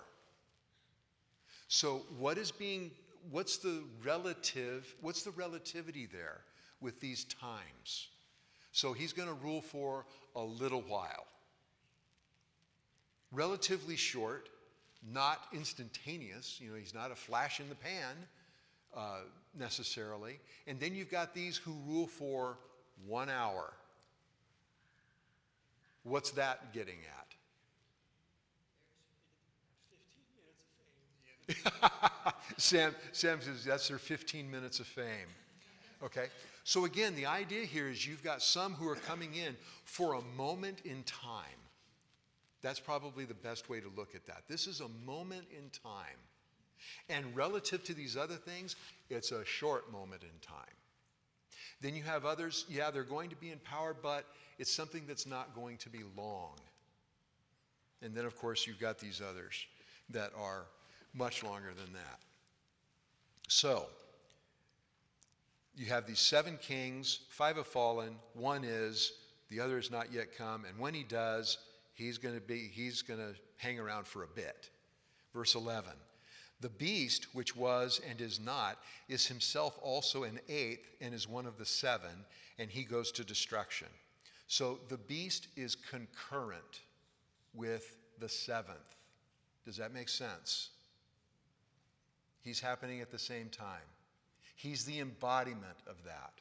[1.68, 2.90] So, what is being,
[3.30, 6.40] what's the relative, what's the relativity there
[6.80, 8.08] with these times?
[8.72, 11.26] So, he's going to rule for a little while.
[13.30, 14.48] Relatively short,
[15.12, 16.58] not instantaneous.
[16.58, 18.16] You know, he's not a flash in the pan
[18.96, 19.20] uh,
[19.58, 20.38] necessarily.
[20.66, 22.58] And then you've got these who rule for
[23.06, 23.72] one hour.
[26.02, 27.28] What's that getting at?
[32.56, 35.28] Sam, Sam says that's their 15 minutes of fame.
[36.02, 36.26] Okay?
[36.64, 40.22] So, again, the idea here is you've got some who are coming in for a
[40.36, 41.44] moment in time.
[42.60, 44.42] That's probably the best way to look at that.
[44.48, 46.18] This is a moment in time.
[47.08, 48.76] And relative to these other things,
[49.10, 50.64] it's a short moment in time.
[51.80, 54.24] Then you have others, yeah, they're going to be in power, but
[54.58, 56.54] it's something that's not going to be long.
[58.02, 59.66] And then, of course, you've got these others
[60.10, 60.66] that are
[61.14, 62.18] much longer than that.
[63.48, 63.86] So,
[65.76, 69.12] you have these seven kings, five have fallen, one is,
[69.48, 71.58] the other has not yet come, and when he does,
[71.94, 74.70] he's going to be he's going to hang around for a bit.
[75.32, 75.92] Verse 11.
[76.60, 81.46] The beast, which was and is not, is himself also an eighth and is one
[81.46, 82.24] of the seven,
[82.58, 83.88] and he goes to destruction.
[84.48, 86.80] So the beast is concurrent
[87.54, 88.96] with the seventh.
[89.64, 90.70] Does that make sense?
[92.42, 93.86] He's happening at the same time.
[94.56, 96.32] He's the embodiment of that.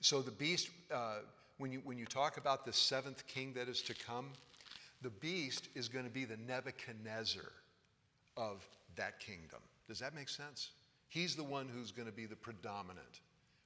[0.00, 1.20] So the beast, uh,
[1.58, 4.30] when, you, when you talk about the seventh king that is to come,
[5.00, 7.52] the beast is going to be the Nebuchadnezzar
[8.36, 9.60] of that kingdom.
[9.88, 10.70] Does that make sense?
[11.08, 13.20] He's the one who's going to be the predominant.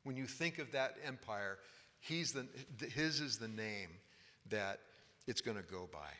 [0.04, 1.58] When you think of that empire,
[2.00, 2.46] he's the,
[2.94, 3.90] his is the name
[4.50, 4.80] that
[5.26, 6.10] it's going to go by.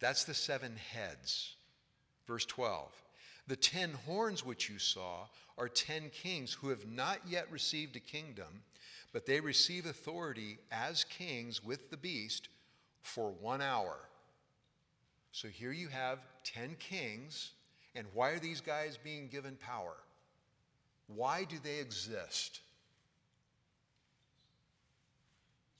[0.00, 1.54] That's the seven heads.
[2.26, 2.90] Verse 12
[3.46, 5.26] The ten horns which you saw
[5.56, 8.62] are ten kings who have not yet received a kingdom,
[9.12, 12.48] but they receive authority as kings with the beast
[13.02, 13.96] for one hour.
[15.34, 17.50] So here you have ten kings,
[17.96, 19.96] and why are these guys being given power?
[21.08, 22.60] Why do they exist?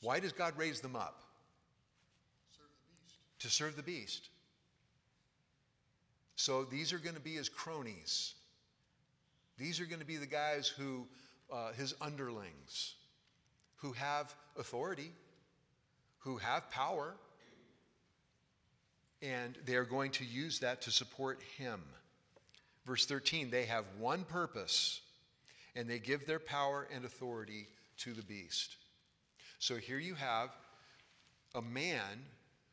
[0.01, 1.23] Why does God raise them up?
[2.51, 3.47] Serve the.
[3.47, 4.29] To serve the beast.
[6.35, 8.35] So these are going to be his cronies.
[9.57, 11.07] These are going to be the guys who,
[11.49, 12.97] uh, his underlings,
[13.77, 15.13] who have authority,
[16.19, 17.15] who have power,
[19.25, 21.81] and they are going to use that to support him.
[22.87, 25.01] Verse 13, they have one purpose,
[25.75, 27.67] and they give their power and authority
[27.99, 28.77] to the beast.
[29.59, 30.51] So here you have
[31.55, 32.27] a man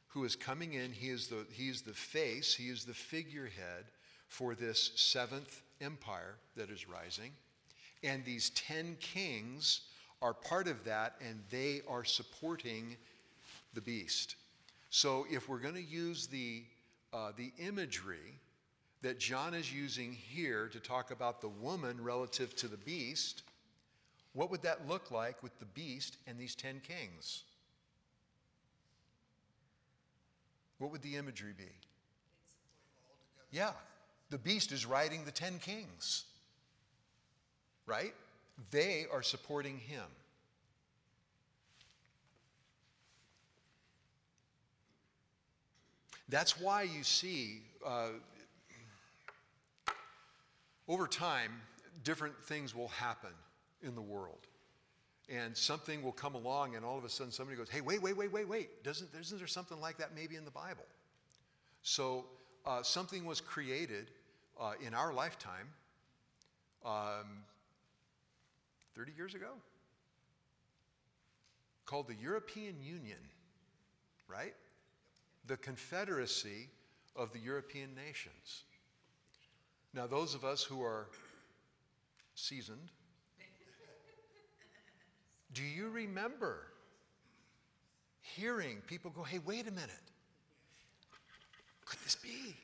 [0.09, 0.91] who is coming in.
[0.91, 3.85] He is the, he is the face, he is the figurehead
[4.27, 7.31] for this seventh empire that is rising.
[8.03, 9.81] And these ten kings
[10.21, 12.97] are part of that, and they are supporting
[13.73, 14.35] the beast.
[14.91, 16.63] So if we're going to use the,
[17.13, 18.35] uh, the imagery
[19.01, 23.43] that John is using here to talk about the woman relative to the beast,
[24.33, 27.43] what would that look like with the beast and these ten kings?
[30.77, 31.71] What would the imagery be?
[33.49, 33.71] Yeah,
[34.29, 36.25] the beast is riding the ten kings,
[37.85, 38.13] right?
[38.71, 40.03] They are supporting him.
[46.31, 48.07] That's why you see, uh,
[50.87, 51.51] over time,
[52.05, 53.31] different things will happen
[53.83, 54.47] in the world
[55.27, 58.15] and something will come along and all of a sudden somebody goes, hey, wait, wait,
[58.15, 58.81] wait, wait, wait.
[58.81, 60.85] Doesn't, isn't there something like that maybe in the Bible?
[61.83, 62.25] So
[62.65, 64.09] uh, something was created
[64.59, 65.67] uh, in our lifetime
[66.85, 67.43] um,
[68.95, 69.51] 30 years ago
[71.85, 73.19] called the European Union,
[74.29, 74.53] right?
[75.51, 76.69] The Confederacy
[77.13, 78.63] of the European nations.
[79.93, 81.09] Now, those of us who are
[82.35, 82.87] seasoned,
[85.53, 86.67] do you remember
[88.21, 89.89] hearing people go, hey, wait a minute?
[91.83, 92.55] Could this be?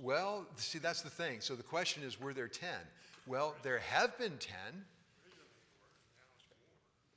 [0.00, 1.42] Well, see, that's the thing.
[1.42, 2.70] So the question is, were there 10?
[3.26, 4.56] Well, there have been 10.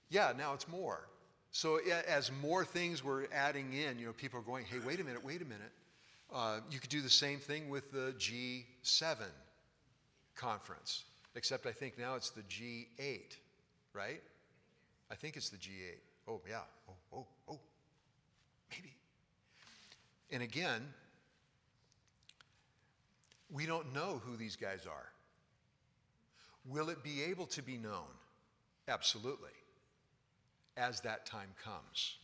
[0.10, 1.08] Yeah, now it's more.
[1.56, 5.06] So as more things were adding in, you know, people are going, hey, wait a
[5.06, 5.72] minute, wait a minute.
[6.30, 9.16] Uh, you could do the same thing with the G7
[10.36, 13.38] conference, except I think now it's the G8,
[13.94, 14.22] right?
[15.10, 15.96] I think it's the G8.
[16.28, 16.60] Oh, yeah.
[16.90, 17.60] Oh, oh, oh.
[18.70, 18.94] Maybe.
[20.32, 20.82] And again,
[23.50, 25.08] we don't know who these guys are.
[26.68, 28.12] Will it be able to be known?
[28.90, 29.52] Absolutely,
[30.78, 32.18] as that time comes.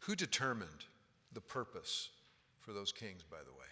[0.00, 0.84] Who determined
[1.32, 2.10] the purpose
[2.60, 3.66] for those kings, by the way?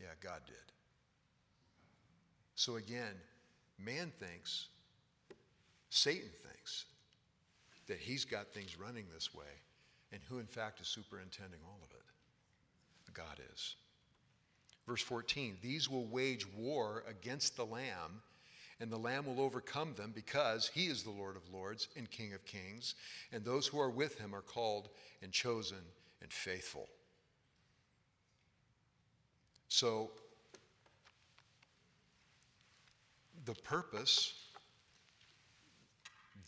[0.00, 0.56] Yeah, God did.
[2.54, 3.16] So again,
[3.78, 4.68] man thinks,
[5.90, 6.84] Satan thinks
[7.88, 9.60] that he's got things running this way,
[10.12, 12.04] and who in fact is superintending all of it?
[13.12, 13.74] God is.
[14.90, 18.22] Verse 14 These will wage war against the Lamb,
[18.80, 22.34] and the Lamb will overcome them because he is the Lord of lords and King
[22.34, 22.96] of kings,
[23.30, 24.88] and those who are with him are called
[25.22, 25.78] and chosen
[26.22, 26.88] and faithful.
[29.68, 30.10] So,
[33.44, 34.34] the purpose,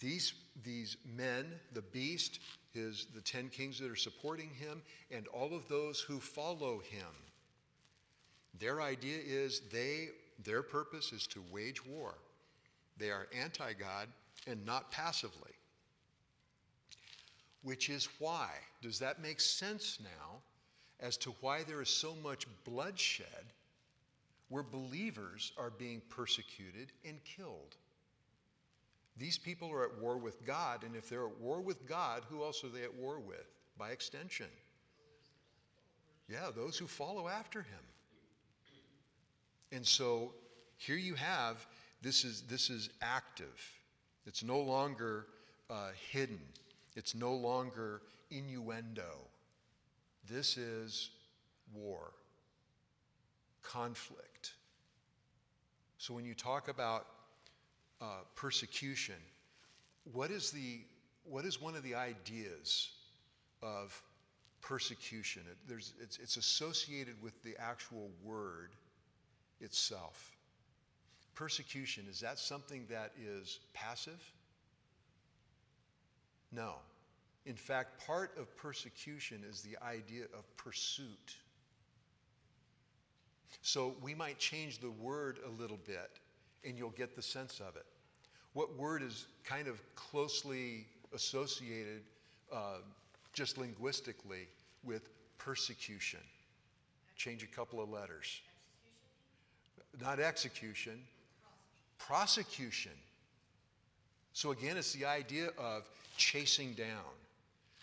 [0.01, 0.33] these,
[0.65, 2.41] these men, the beast,
[2.75, 4.83] his, the ten kings that are supporting him,
[5.13, 7.07] and all of those who follow him,
[8.59, 10.11] their idea is they,
[10.45, 12.15] their purpose is to wage war.
[12.99, 14.09] They are anti God
[14.47, 15.53] and not passively.
[17.63, 18.51] Which is why,
[18.83, 20.41] does that make sense now
[21.01, 23.53] as to why there is so much bloodshed
[24.49, 27.77] where believers are being persecuted and killed?
[29.17, 32.43] These people are at war with God, and if they're at war with God, who
[32.43, 33.47] else are they at war with?
[33.79, 34.49] By extension.
[36.29, 37.81] Yeah, those who follow after him.
[39.73, 40.35] And so
[40.77, 41.67] here you have
[42.03, 43.73] this is, this is active.
[44.27, 45.27] It's no longer
[45.71, 46.41] uh, hidden,
[46.95, 49.29] it's no longer innuendo.
[50.29, 51.11] This is
[51.75, 52.13] war,
[53.63, 54.53] conflict.
[55.99, 57.07] So when you talk about
[58.01, 59.15] uh, persecution,
[60.13, 60.81] what is, the,
[61.25, 62.91] what is one of the ideas
[63.63, 64.01] of
[64.61, 65.43] persecution?
[65.69, 68.71] It, it's, it's associated with the actual word
[69.63, 70.37] itself.
[71.35, 74.21] Persecution, is that something that is passive?
[76.53, 76.75] No.
[77.47, 81.37] In fact, part of persecution is the idea of pursuit.
[83.63, 86.11] So we might change the word a little bit
[86.65, 87.87] and you'll get the sense of it.
[88.53, 92.03] What word is kind of closely associated,
[92.53, 92.79] uh,
[93.33, 94.47] just linguistically,
[94.85, 95.09] with
[95.39, 96.21] persecution?
[97.17, 98.43] Change a couple of letters.
[100.01, 100.99] Not execution,
[101.99, 102.93] prosecution.
[104.33, 107.13] So again, it's the idea of chasing down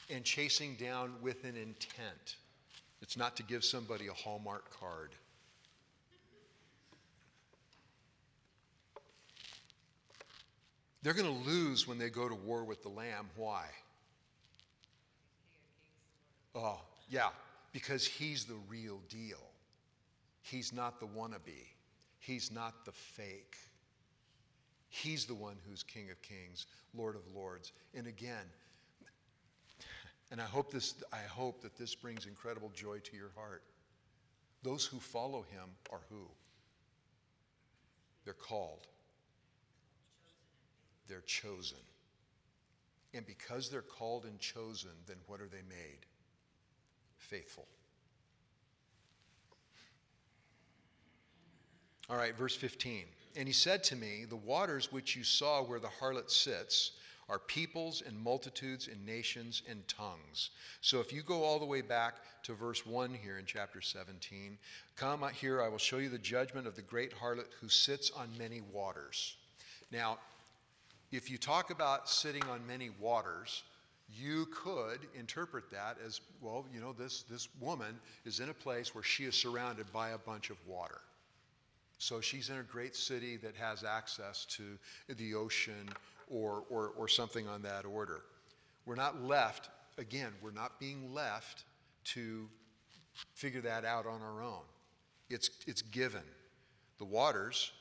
[0.09, 2.35] and chasing down with an intent.
[3.01, 5.11] It's not to give somebody a Hallmark card.
[11.01, 13.29] They're going to lose when they go to war with the Lamb.
[13.37, 13.65] Why?
[16.53, 17.29] Oh, yeah,
[17.71, 19.37] because he's the real deal.
[20.41, 21.67] He's not the wannabe,
[22.19, 23.57] he's not the fake.
[24.89, 27.71] He's the one who's King of Kings, Lord of Lords.
[27.93, 28.45] And again,
[30.31, 33.63] and I hope, this, I hope that this brings incredible joy to your heart.
[34.61, 36.27] Those who follow him are who?
[38.25, 38.87] They're called.
[41.07, 41.79] They're chosen.
[43.13, 46.05] And because they're called and chosen, then what are they made?
[47.17, 47.67] Faithful.
[52.09, 53.03] All right, verse 15.
[53.35, 56.93] And he said to me, The waters which you saw where the harlot sits
[57.29, 60.49] are peoples and multitudes and nations and tongues.
[60.81, 64.57] So if you go all the way back to verse 1 here in chapter 17,
[64.95, 68.29] come here, I will show you the judgment of the great harlot who sits on
[68.39, 69.35] many waters.
[69.91, 70.17] Now,
[71.11, 73.61] if you talk about sitting on many waters,
[74.11, 78.95] you could interpret that as well, you know, this, this woman is in a place
[78.95, 81.01] where she is surrounded by a bunch of water.
[81.99, 84.63] So she's in a great city that has access to
[85.13, 85.89] the ocean
[86.29, 88.21] or, or, or something on that order.
[88.85, 91.65] We're not left, again, we're not being left
[92.05, 92.47] to
[93.33, 94.63] figure that out on our own.
[95.29, 96.23] It's, it's given.
[96.99, 97.73] The waters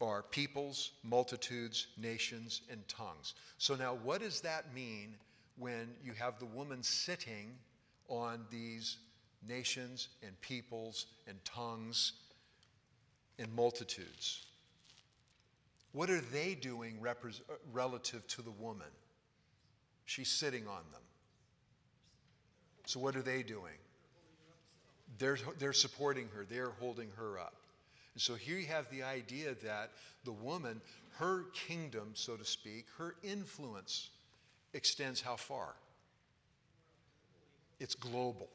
[0.00, 3.34] are peoples, multitudes, nations, and tongues.
[3.58, 5.14] So now, what does that mean
[5.58, 7.56] when you have the woman sitting
[8.08, 8.98] on these
[9.46, 12.12] nations and peoples and tongues
[13.38, 14.46] and multitudes?
[15.92, 18.86] What are they doing repres- uh, relative to the woman?
[20.04, 21.02] She's sitting on them.
[22.86, 23.74] So, what are they doing?
[25.18, 27.54] They're, they're supporting her, they're holding her up.
[28.14, 29.92] And so here you have the idea that
[30.24, 30.80] the woman,
[31.18, 34.10] her kingdom, so to speak, her influence
[34.74, 35.74] extends how far?
[37.78, 38.48] It's global.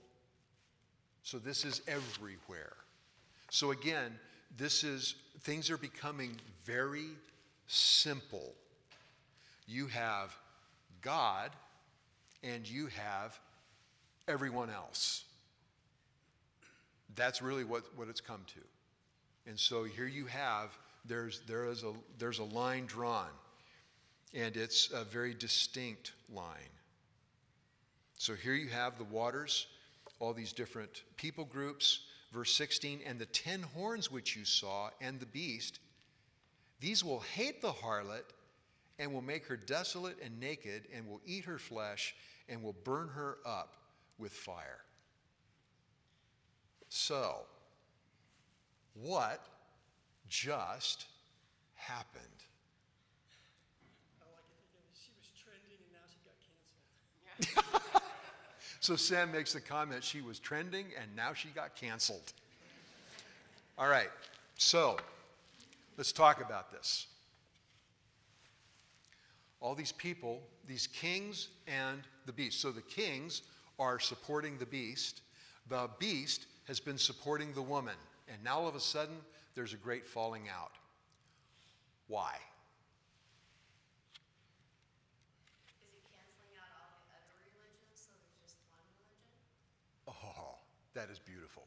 [1.23, 2.75] So this is everywhere.
[3.49, 4.19] So again,
[4.57, 7.09] this is, things are becoming very
[7.67, 8.53] simple.
[9.67, 10.35] You have
[11.01, 11.51] God
[12.43, 13.39] and you have
[14.27, 15.23] everyone else.
[17.15, 19.49] That's really what, what it's come to.
[19.49, 20.69] And so here you have,
[21.05, 23.27] there's, there is a, there's a line drawn,
[24.33, 26.45] and it's a very distinct line.
[28.17, 29.67] So here you have the waters,
[30.19, 31.99] all these different people groups.
[32.33, 35.79] Verse 16, and the ten horns which you saw, and the beast,
[36.79, 38.23] these will hate the harlot,
[38.97, 42.15] and will make her desolate and naked, and will eat her flesh,
[42.49, 43.75] and will burn her up
[44.17, 44.79] with fire.
[46.89, 47.41] So,
[48.95, 49.45] what
[50.27, 51.05] just
[51.75, 52.23] happened?
[54.21, 56.37] Oh, I like think of it, she was trending and now she got
[57.61, 57.93] canceled.
[58.83, 62.33] So Sam makes the comment she was trending and now she got canceled.
[63.77, 64.09] All right,
[64.57, 64.97] so
[65.95, 67.07] let's talk about this.
[69.61, 72.59] All these people, these kings and the beast.
[72.59, 73.43] So the kings
[73.79, 75.21] are supporting the beast,
[75.69, 77.95] the beast has been supporting the woman,
[78.27, 79.15] and now all of a sudden
[79.55, 80.73] there's a great falling out.
[82.07, 82.33] Why?
[85.67, 89.39] Is he canceling out all the other religions so there's just one religion?
[90.07, 90.59] Oh,
[90.93, 91.63] that is beautiful.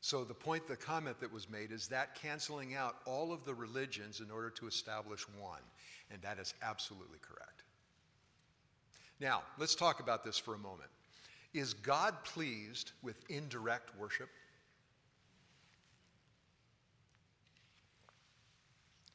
[0.00, 3.54] So, the point, the comment that was made is that canceling out all of the
[3.54, 5.62] religions in order to establish one.
[6.12, 7.64] And that is absolutely correct.
[9.18, 10.90] Now, let's talk about this for a moment.
[11.54, 14.28] Is God pleased with indirect worship?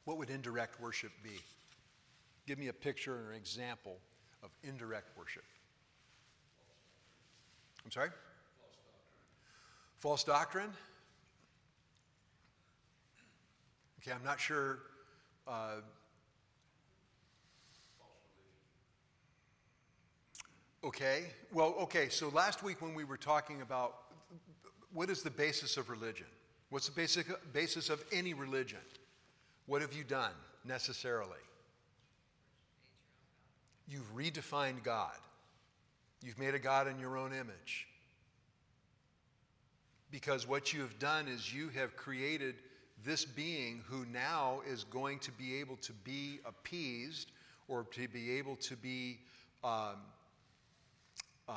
[0.04, 1.40] What would indirect worship be?
[2.46, 3.96] Give me a picture or an example
[4.42, 5.44] of indirect worship.
[7.84, 8.10] I'm sorry?
[10.02, 10.70] False doctrine.
[14.00, 14.80] Okay, I'm not sure.
[15.46, 15.74] Uh,
[20.82, 23.94] okay, well, okay, so last week when we were talking about
[24.92, 26.26] what is the basis of religion?
[26.70, 28.80] What's the basic basis of any religion?
[29.66, 30.32] What have you done
[30.64, 31.30] necessarily?
[33.86, 35.14] You've redefined God.
[36.24, 37.86] You've made a God in your own image.
[40.12, 42.54] Because what you have done is you have created
[43.04, 47.32] this being who now is going to be able to be appeased
[47.66, 49.18] or to be able to be
[49.64, 49.96] um,
[51.48, 51.54] uh,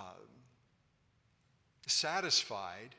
[1.85, 2.95] satisfied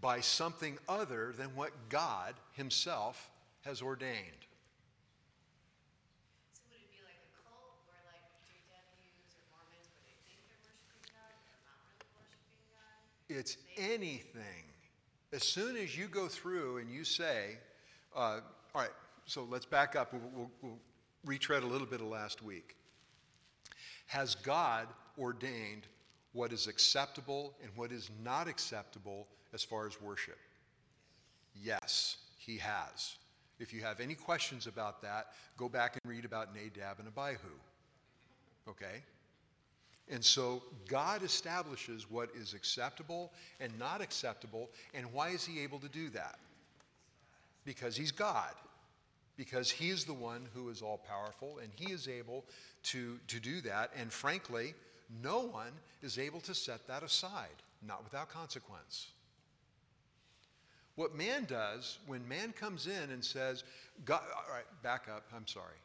[0.00, 3.30] by something other than what God Himself
[3.64, 4.42] has ordained.
[6.54, 10.38] So would it be like a cult where like JWs or Mormons where they think
[10.46, 13.00] they're worshiping God, they're not really worshiping God?
[13.28, 14.64] It's anything.
[15.32, 17.58] As soon as you go through and you say,
[18.16, 18.40] uh,
[18.74, 18.90] all right,
[19.26, 20.12] so let's back up.
[20.12, 20.78] We'll, we'll, we'll
[21.24, 22.76] retread a little bit of last week.
[24.06, 25.86] Has God ordained
[26.32, 30.38] what is acceptable and what is not acceptable as far as worship?
[31.54, 33.16] Yes, He has.
[33.58, 37.48] If you have any questions about that, go back and read about Nadab and Abihu.
[38.68, 39.02] Okay?
[40.10, 44.70] And so God establishes what is acceptable and not acceptable.
[44.94, 46.38] And why is He able to do that?
[47.64, 48.54] Because He's God.
[49.36, 52.44] Because He is the one who is all powerful and He is able
[52.84, 53.90] to, to do that.
[53.98, 54.74] And frankly,
[55.22, 59.08] no one is able to set that aside, not without consequence.
[60.96, 63.62] What man does when man comes in and says,
[64.04, 65.76] God, all right, back up, I'm sorry.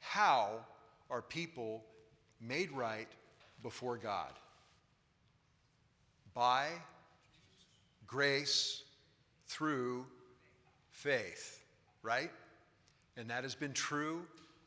[0.00, 0.60] How
[1.10, 1.84] are people
[2.40, 3.08] made right
[3.62, 4.32] before God?
[6.34, 6.68] By
[8.06, 8.82] grace
[9.46, 10.06] through
[10.90, 11.64] faith,
[12.02, 12.30] right?
[13.16, 14.22] And that has been true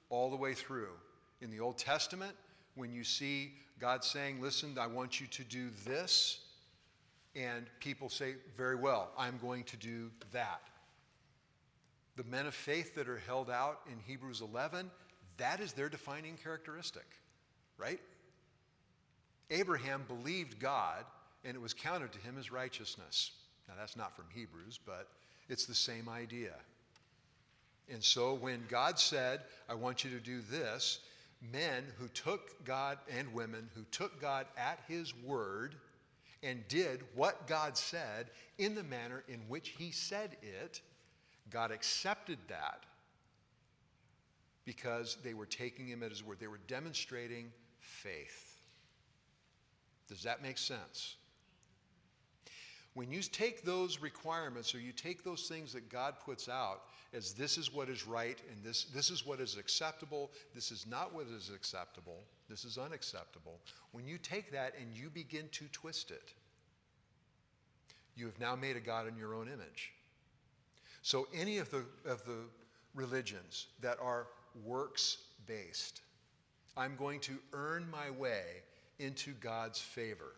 [0.10, 0.90] all the way through.
[1.42, 2.36] In the Old Testament,
[2.76, 6.40] when you see God saying, Listen, I want you to do this,
[7.36, 10.62] and people say, Very well, I'm going to do that.
[12.16, 14.92] The men of faith that are held out in Hebrews 11,
[15.38, 17.08] that is their defining characteristic,
[17.82, 18.00] right?
[19.50, 21.04] Abraham believed God
[21.44, 23.32] and it was counted to him as righteousness.
[23.68, 25.08] Now, that's not from Hebrews, but
[25.50, 26.54] it's the same idea.
[27.92, 31.00] And so, when God said, I want you to do this,
[31.52, 35.76] men who took God and women who took God at his word
[36.44, 38.28] and did what God said
[38.58, 40.82] in the manner in which he said it,
[41.50, 42.84] God accepted that
[44.66, 46.38] because they were taking him at his word.
[46.40, 47.52] They were demonstrating
[47.82, 48.60] faith.
[50.08, 51.16] Does that make sense?
[52.94, 56.82] When you take those requirements or you take those things that God puts out
[57.14, 60.86] as this is what is right and this, this is what is acceptable, this is
[60.86, 63.60] not what is acceptable, this is unacceptable,
[63.92, 66.34] when you take that and you begin to twist it,
[68.16, 69.94] you have now made a God in your own image.
[71.02, 72.40] So any of the, of the
[72.94, 74.28] religions that are
[74.64, 75.18] works
[75.48, 76.02] based,
[76.78, 78.44] I'm going to earn my way
[79.00, 80.34] into God's favor.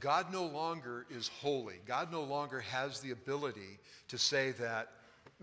[0.00, 1.76] God no longer is holy.
[1.86, 3.78] God no longer has the ability
[4.08, 4.88] to say that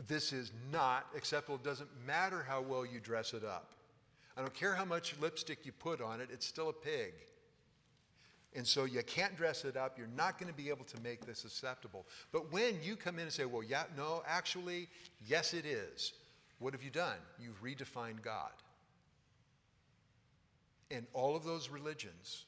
[0.07, 1.55] this is not acceptable.
[1.55, 3.71] It doesn't matter how well you dress it up.
[4.37, 7.13] I don't care how much lipstick you put on it, it's still a pig.
[8.53, 9.97] And so you can't dress it up.
[9.97, 12.05] You're not going to be able to make this acceptable.
[12.33, 14.89] But when you come in and say, well, yeah, no, actually,
[15.25, 16.13] yes, it is,
[16.59, 17.15] what have you done?
[17.39, 18.51] You've redefined God.
[20.91, 22.45] And all of those religions,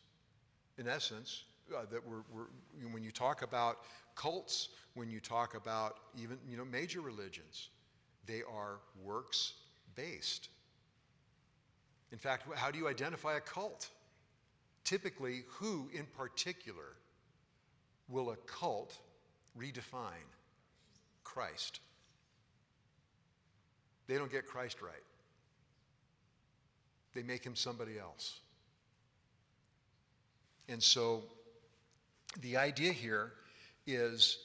[0.77, 2.49] in essence, uh, that were, were,
[2.91, 3.77] when you talk about
[4.15, 7.69] cults, when you talk about even you know major religions,
[8.25, 9.53] they are works
[9.95, 10.49] based.
[12.11, 13.89] In fact, how do you identify a cult?
[14.83, 16.97] Typically, who in particular
[18.09, 18.97] will a cult
[19.57, 20.29] redefine?
[21.23, 21.79] Christ.
[24.07, 25.01] They don't get Christ right.
[27.13, 28.39] They make him somebody else.
[30.67, 31.23] And so
[32.41, 33.33] the idea here
[33.85, 34.37] is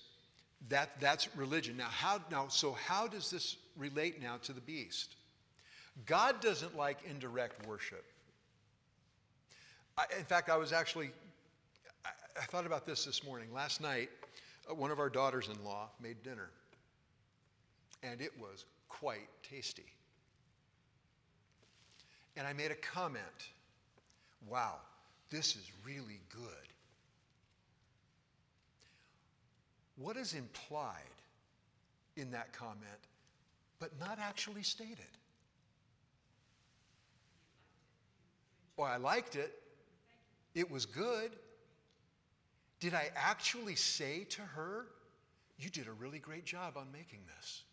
[0.68, 1.76] that that's religion.
[1.76, 5.14] Now how now so how does this relate now to the beast?
[6.06, 8.04] God doesn't like indirect worship.
[9.96, 11.10] I, in fact, I was actually
[12.04, 12.10] I,
[12.40, 13.52] I, thought about this this morning.
[13.52, 14.10] Last night,
[14.70, 16.50] uh, one of our daughters-in-law made dinner,
[18.02, 19.86] and it was quite tasty.
[22.38, 23.48] And I made a comment.
[24.48, 24.76] Wow,
[25.28, 26.68] this is really good.
[29.96, 30.94] What is implied
[32.16, 33.08] in that comment,
[33.80, 34.98] but not actually stated?
[38.76, 39.52] Well, I liked it.
[40.54, 41.32] It was good.
[42.78, 44.86] Did I actually say to her,
[45.58, 47.64] You did a really great job on making this?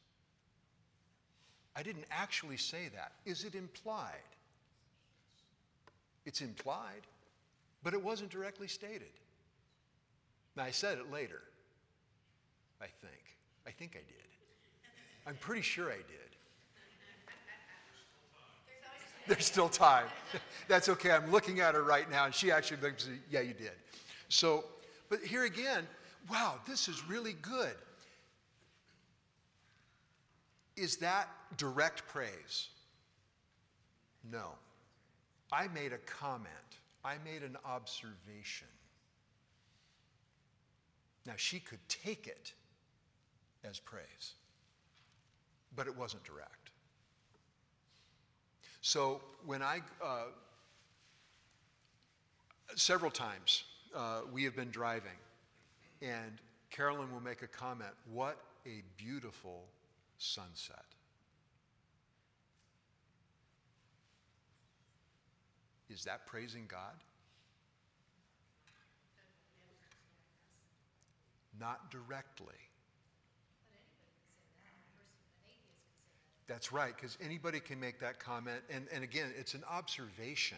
[1.76, 3.12] I didn't actually say that.
[3.26, 4.35] Is it implied?
[6.26, 7.08] It's implied,
[7.84, 9.12] but it wasn't directly stated.
[10.56, 11.42] Now, I said it later.
[12.82, 13.38] I think.
[13.68, 14.26] I think I did.
[15.28, 16.36] I'm pretty sure I did.
[19.28, 20.06] There's still time.
[20.68, 21.12] That's okay.
[21.12, 23.72] I'm looking at her right now, and she actually looks, yeah, you did.
[24.30, 24.66] So,
[25.10, 25.88] but here again,
[26.30, 27.74] wow, this is really good.
[30.76, 32.68] Is that direct praise?
[34.32, 34.50] No.
[35.52, 36.50] I made a comment,
[37.04, 38.68] I made an observation.
[41.26, 42.54] Now, she could take it
[43.64, 44.34] as praise.
[45.76, 46.70] But it wasn't direct.
[48.82, 50.26] So when I, uh,
[52.76, 53.64] several times
[53.96, 55.18] uh, we have been driving,
[56.02, 56.40] and
[56.70, 59.66] Carolyn will make a comment, What a beautiful
[60.18, 60.86] sunset.
[65.90, 66.94] Is that praising God?
[71.60, 72.56] Not directly.
[76.48, 78.62] That's right, because anybody can make that comment.
[78.70, 80.58] And, and again, it's an observation.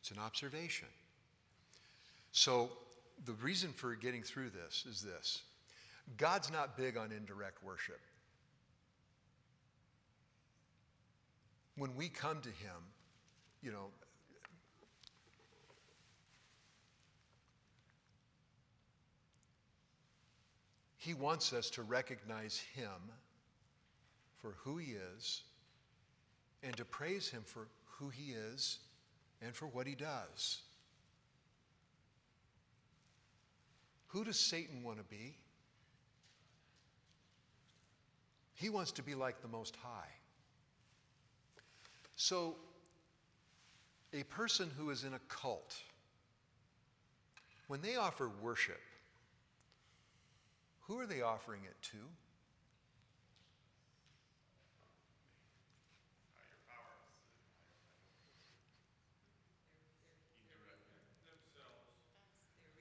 [0.00, 0.88] It's an observation.
[2.32, 2.70] So
[3.24, 5.42] the reason for getting through this is this
[6.18, 8.00] God's not big on indirect worship.
[11.76, 12.76] When we come to Him,
[13.62, 13.86] you know,
[21.04, 23.12] He wants us to recognize Him
[24.44, 25.42] for who he is
[26.62, 27.66] and to praise him for
[27.98, 28.78] who he is
[29.40, 30.60] and for what he does.
[34.08, 35.38] Who does Satan want to be?
[38.52, 40.12] He wants to be like the Most High.
[42.16, 42.56] So,
[44.12, 45.74] a person who is in a cult,
[47.66, 48.80] when they offer worship,
[50.86, 51.96] who are they offering it to?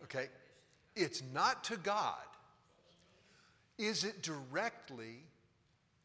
[0.03, 0.27] Okay?
[0.95, 2.15] It's not to God.
[3.77, 5.23] Is it directly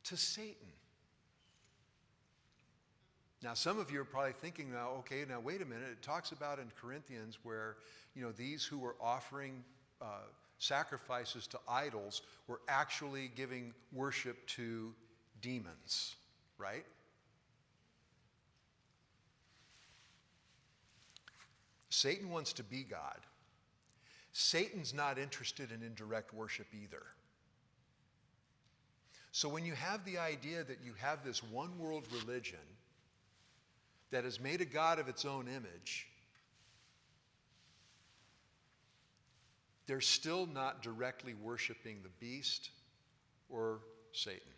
[0.05, 0.55] to Satan?
[3.43, 5.89] Now, some of you are probably thinking now, okay, now wait a minute.
[5.93, 7.77] It talks about in Corinthians where,
[8.15, 9.63] you know, these who were offering
[10.01, 10.23] uh,
[10.59, 14.93] sacrifices to idols were actually giving worship to
[15.41, 16.17] demons,
[16.59, 16.85] right?
[21.91, 23.19] Satan wants to be God.
[24.33, 27.03] Satan's not interested in indirect worship either.
[29.33, 32.59] So when you have the idea that you have this one world religion
[34.11, 36.09] that has made a God of its own image,
[39.89, 42.71] they're still not directly worshiping the beast
[43.49, 43.81] or
[44.13, 44.53] Satan.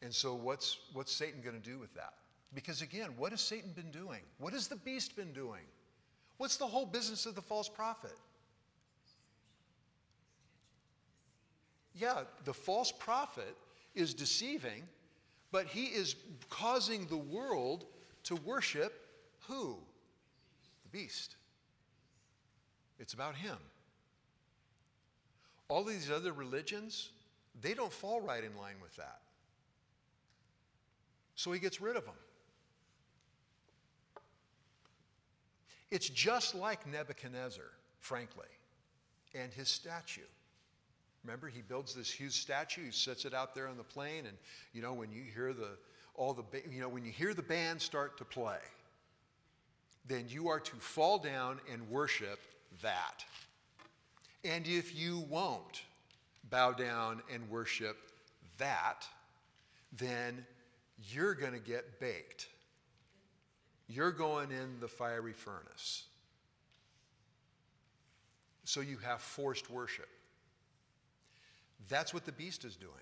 [0.00, 2.14] And so, what's, what's Satan going to do with that?
[2.54, 4.20] Because again, what has Satan been doing?
[4.38, 5.62] What has the beast been doing?
[6.38, 8.16] What's the whole business of the false prophet?
[11.94, 13.54] Yeah, the false prophet
[13.94, 14.82] is deceiving,
[15.52, 16.16] but he is
[16.48, 17.84] causing the world
[18.24, 18.94] to worship
[19.46, 19.76] who?
[20.84, 21.36] The beast.
[22.98, 23.56] It's about him.
[25.68, 27.10] All these other religions,
[27.60, 29.20] they don't fall right in line with that.
[31.34, 32.14] So he gets rid of them.
[35.90, 37.70] It's just like Nebuchadnezzar,
[38.00, 38.46] frankly,
[39.34, 40.22] and his statue.
[41.24, 44.36] Remember, he builds this huge statue, he sets it out there on the plain, and
[44.72, 45.70] you know, when you hear the
[46.14, 48.58] all the you know, when you hear the band start to play,
[50.06, 52.40] then you are to fall down and worship
[52.80, 53.24] that.
[54.44, 55.82] And if you won't
[56.50, 57.96] bow down and worship
[58.58, 59.06] that,
[59.96, 60.44] then
[61.10, 62.48] you're going to get baked.
[63.88, 66.04] You're going in the fiery furnace.
[68.64, 70.08] So you have forced worship.
[71.88, 72.92] That's what the beast is doing.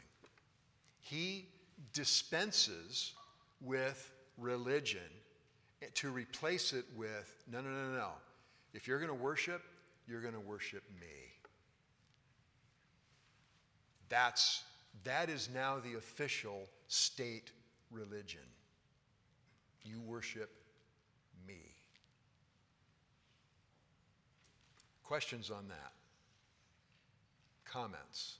[1.00, 1.46] He
[1.92, 3.12] dispenses
[3.60, 5.00] with religion
[5.94, 8.10] to replace it with no, no, no, no.
[8.72, 9.62] If you're going to worship,
[10.06, 11.06] you're going to worship me.
[14.08, 14.64] That's,
[15.04, 17.52] that is now the official state
[17.90, 18.40] religion.
[19.84, 20.50] You worship
[21.46, 21.60] me.
[25.04, 25.92] Questions on that?
[27.64, 28.36] Comments?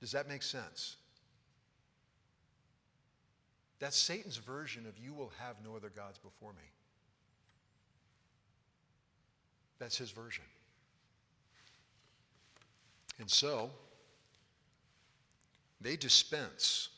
[0.00, 0.96] Does that make sense?
[3.80, 6.64] That's Satan's version of you will have no other gods before me.
[9.78, 10.44] That's his version.
[13.18, 13.70] And so,
[15.80, 16.88] they dispense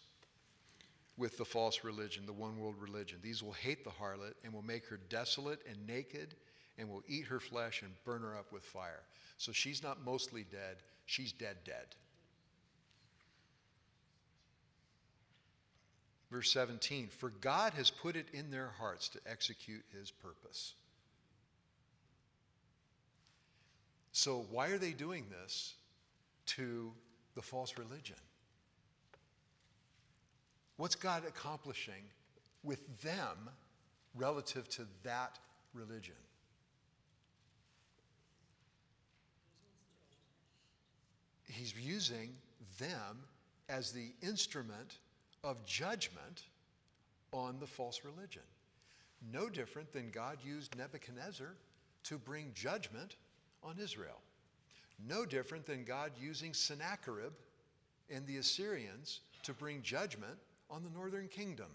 [1.16, 3.18] with the false religion, the one world religion.
[3.22, 6.35] These will hate the harlot and will make her desolate and naked
[6.78, 9.03] and will eat her flesh and burn her up with fire.
[9.37, 11.95] So she's not mostly dead, she's dead, dead.
[16.31, 20.74] Verse 17 For God has put it in their hearts to execute his purpose.
[24.13, 25.75] So, why are they doing this
[26.47, 26.93] to
[27.35, 28.17] the false religion?
[30.77, 32.03] What's God accomplishing
[32.63, 33.51] with them
[34.15, 35.39] relative to that
[35.75, 36.15] religion?
[41.45, 42.35] He's using
[42.79, 43.19] them
[43.69, 44.99] as the instrument
[45.45, 46.45] of judgment
[47.33, 48.43] on the false religion.
[49.33, 51.55] No different than God used Nebuchadnezzar
[52.05, 53.17] to bring judgment
[53.63, 54.21] on Israel.
[55.09, 57.33] No different than God using Sennacherib
[58.11, 60.37] and the Assyrians to bring judgment
[60.69, 61.71] on the northern kingdom.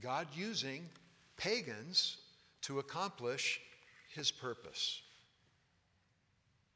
[0.00, 0.88] God using
[1.36, 2.18] pagans
[2.62, 3.60] to accomplish
[4.14, 5.02] his purpose.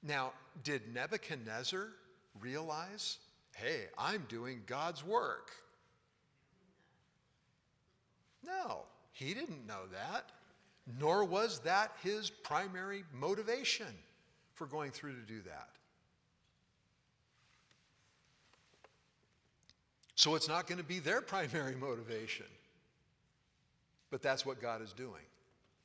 [0.03, 0.33] Now,
[0.64, 1.89] did Nebuchadnezzar
[2.41, 3.18] realize,
[3.55, 5.51] hey, I'm doing God's work?
[8.45, 10.31] No, he didn't know that,
[10.99, 13.95] nor was that his primary motivation
[14.55, 15.68] for going through to do that.
[20.14, 22.47] So it's not going to be their primary motivation.
[24.11, 25.22] But that's what God is doing.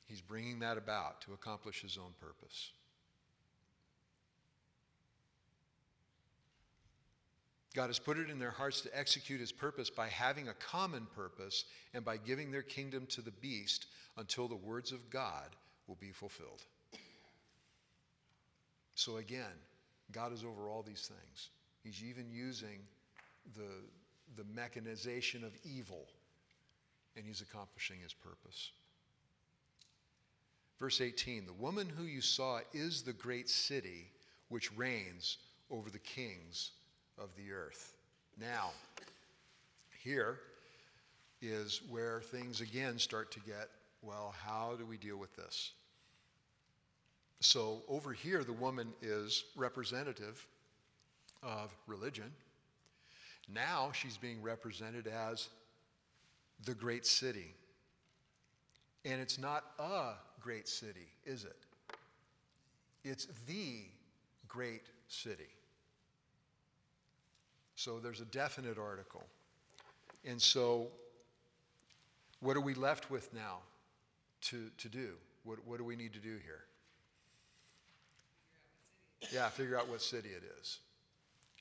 [0.06, 2.72] He's bringing that about to accomplish his own purpose.
[7.74, 11.06] God has put it in their hearts to execute his purpose by having a common
[11.14, 15.56] purpose and by giving their kingdom to the beast until the words of God
[15.88, 16.62] will be fulfilled.
[18.94, 19.58] So again,
[20.12, 21.50] God is over all these things.
[21.82, 22.78] He's even using
[23.56, 23.68] the,
[24.36, 26.06] the mechanization of evil,
[27.16, 28.70] and he's accomplishing his purpose.
[30.78, 34.12] Verse 18 The woman who you saw is the great city
[34.48, 35.38] which reigns
[35.70, 36.70] over the kings
[37.18, 37.96] of the earth.
[38.40, 38.70] Now,
[40.02, 40.38] here
[41.40, 43.68] is where things again start to get
[44.02, 45.72] well, how do we deal with this?
[47.40, 50.46] So, over here, the woman is representative
[51.42, 52.30] of religion.
[53.52, 55.48] Now she's being represented as
[56.64, 57.54] the great city.
[59.04, 61.56] And it's not a great city, is it?
[63.04, 63.82] It's the
[64.48, 65.50] great city.
[67.76, 69.24] So there's a definite article.
[70.24, 70.88] And so,
[72.40, 73.58] what are we left with now
[74.42, 75.10] to, to do?
[75.44, 76.64] What, what do we need to do here?
[79.32, 80.78] Yeah, figure out what city it is.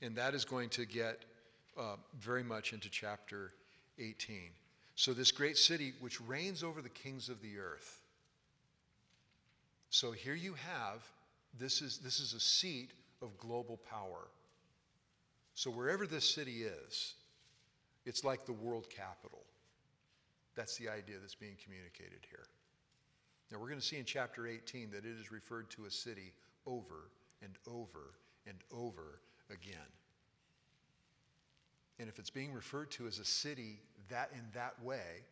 [0.01, 1.19] And that is going to get
[1.77, 3.51] uh, very much into chapter
[3.99, 4.49] 18.
[4.95, 7.99] So, this great city which reigns over the kings of the earth.
[9.89, 11.01] So, here you have
[11.59, 12.91] this is, this is a seat
[13.21, 14.27] of global power.
[15.55, 17.13] So, wherever this city is,
[18.05, 19.43] it's like the world capital.
[20.55, 22.45] That's the idea that's being communicated here.
[23.51, 26.33] Now, we're going to see in chapter 18 that it is referred to a city
[26.65, 27.09] over
[27.41, 28.13] and over
[28.47, 29.77] and over again.
[31.99, 33.79] And if it's being referred to as a city
[34.09, 35.23] that in that way,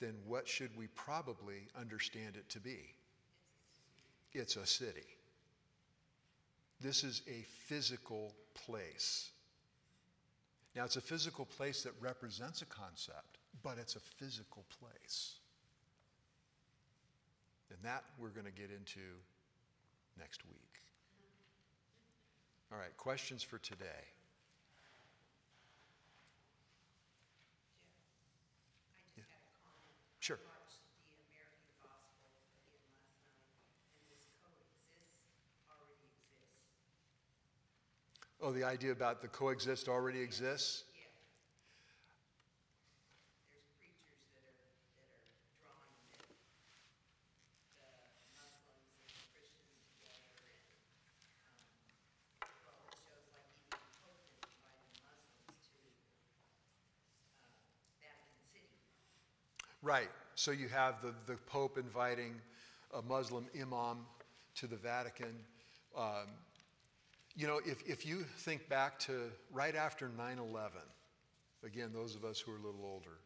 [0.00, 2.94] then what should we probably understand it to be?
[4.32, 5.06] It's a city.
[6.80, 9.30] This is a physical place.
[10.78, 15.40] Now, it's a physical place that represents a concept, but it's a physical place.
[17.68, 19.00] And that we're going to get into
[20.16, 20.54] next week.
[22.70, 24.06] All right, questions for today?
[28.94, 29.98] I just had a comment.
[30.20, 30.38] Sure.
[30.38, 30.94] I watched the
[31.26, 33.26] American Gospel again last night,
[33.98, 36.70] and this coexist already exists.
[38.40, 40.84] Oh, the idea about the coexist already exists?
[40.94, 41.10] Yeah.
[43.50, 46.94] There's preachers that are, that are drawing the, the Muslims and the
[49.26, 50.30] Christians together, and,
[50.70, 50.86] um,
[52.62, 55.18] well, it shows like even the Pope is inviting Muslims
[55.66, 55.98] to, uh,
[58.06, 58.78] Vatican City.
[59.82, 60.14] Right.
[60.38, 62.38] So you have the, the Pope inviting
[62.94, 64.06] a Muslim imam
[64.62, 65.34] to the Vatican.
[65.98, 66.30] Um,
[67.38, 70.72] you know, if, if you think back to right after 9 11,
[71.64, 73.18] again, those of us who are a little older,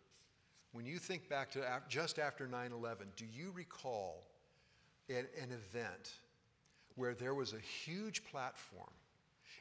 [0.72, 4.26] when you think back to just after 9 11, do you recall
[5.08, 6.12] an, an event
[6.96, 8.90] where there was a huge platform,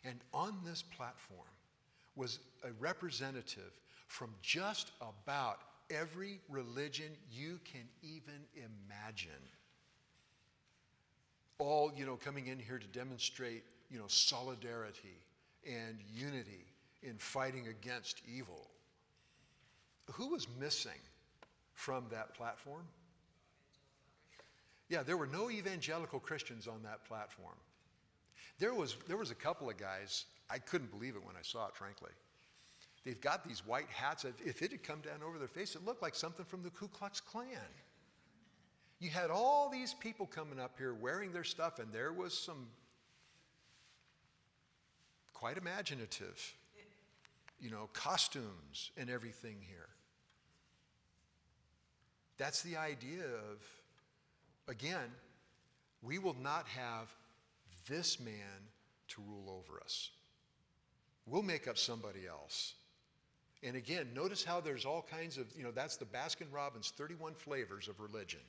[0.03, 1.47] and on this platform
[2.17, 9.31] was a representative from just about every religion you can even imagine.
[11.57, 15.17] All, you know, coming in here to demonstrate, you know, solidarity
[15.65, 16.65] and unity
[17.03, 18.69] in fighting against evil.
[20.13, 20.99] Who was missing
[21.73, 22.83] from that platform?
[24.89, 27.55] Yeah, there were no evangelical Christians on that platform.
[28.59, 31.67] There was, there was a couple of guys, I couldn't believe it when I saw
[31.67, 32.11] it, frankly.
[33.03, 34.25] They've got these white hats.
[34.25, 36.87] If- it had come down over their face, it looked like something from the Ku
[36.87, 37.47] Klux Klan.
[38.99, 42.67] You had all these people coming up here wearing their stuff, and there was some
[45.41, 46.53] quite imaginative,
[47.59, 49.87] you know, costumes and everything here.
[52.37, 53.63] That's the idea of,
[54.67, 55.09] again,
[56.03, 57.11] we will not have
[57.89, 58.69] this man
[59.07, 60.11] to rule over us.
[61.25, 62.75] We'll make up somebody else.
[63.63, 67.33] And again, notice how there's all kinds of, you know, that's the Baskin Robbins 31
[67.33, 68.41] flavors of religion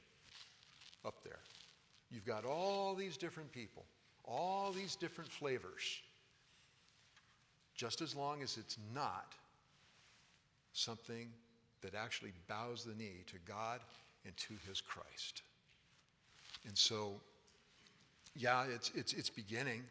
[1.07, 1.41] up there.
[2.11, 3.87] You've got all these different people,
[4.27, 6.03] all these different flavors.
[7.75, 9.35] Just as long as it's not
[10.73, 11.29] something
[11.83, 13.81] that actually bows the knee to God
[14.25, 15.43] and to his Christ.
[16.67, 17.21] And so,
[18.37, 19.83] yeah, it's, it's, it's beginning.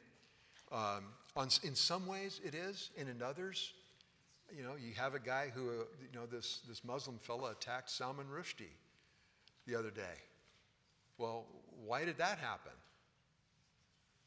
[0.72, 1.06] Um,
[1.36, 3.74] on, in some ways it is, and in others,
[4.56, 7.90] you know, you have a guy who, uh, you know, this, this Muslim fella attacked
[7.90, 8.74] Salman Rushdie
[9.68, 10.20] the other day.
[11.18, 11.46] Well,
[11.86, 12.72] why did that happen?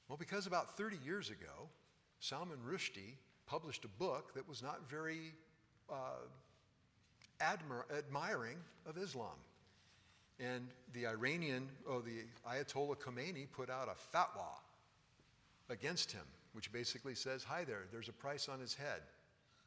[0.09, 1.69] Well, because about 30 years ago,
[2.21, 3.17] Salman Rushdie
[3.47, 5.33] published a book that was not very
[5.91, 6.25] uh,
[7.41, 9.37] admir- admiring of Islam.
[10.41, 14.49] And the Iranian, oh, the Ayatollah Khomeini put out a fatwa
[15.71, 19.01] against him, which basically says, Hi there, there's a price on his head.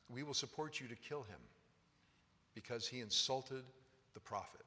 [0.09, 1.39] We will support you to kill him
[2.53, 3.63] because he insulted
[4.13, 4.61] the prophet.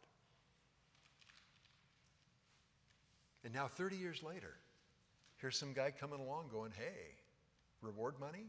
[3.44, 4.54] And now, 30 years later,
[5.38, 7.14] here's some guy coming along going, Hey,
[7.82, 8.44] reward money?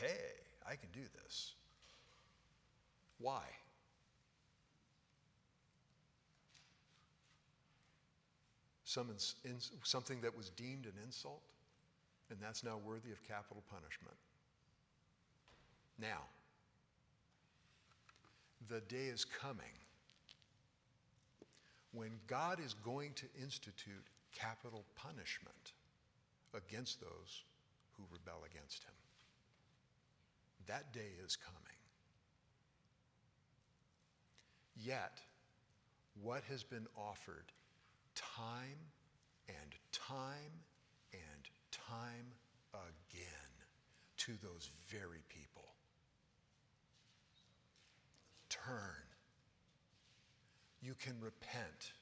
[0.00, 0.34] Hey,
[0.66, 1.54] I can do this.
[3.18, 3.42] Why?
[8.84, 9.08] Some
[9.82, 11.42] something that was deemed an insult,
[12.30, 14.16] and that's now worthy of capital punishment.
[15.98, 16.22] Now,
[18.68, 19.72] the day is coming
[21.92, 25.72] when God is going to institute capital punishment
[26.54, 27.44] against those
[27.96, 28.92] who rebel against him.
[30.66, 31.62] That day is coming.
[34.76, 35.20] Yet,
[36.22, 37.52] what has been offered
[38.14, 38.78] time
[39.48, 40.52] and time
[41.12, 42.26] and time
[42.74, 43.64] again
[44.18, 45.64] to those very people?
[48.48, 49.06] Turn.
[50.82, 51.92] You can repent.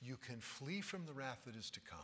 [0.00, 1.98] You can flee from the wrath that is to come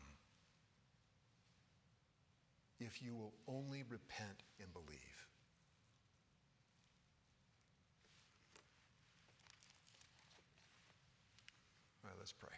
[2.80, 5.26] if you will only repent and believe.
[12.04, 12.56] All right, let's pray.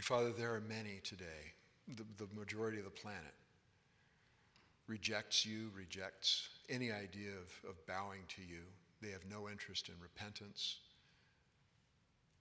[0.00, 1.54] Father, there are many today,
[1.88, 3.32] the, the majority of the planet
[4.88, 8.60] rejects you, rejects any idea of, of bowing to you.
[9.00, 10.80] They have no interest in repentance.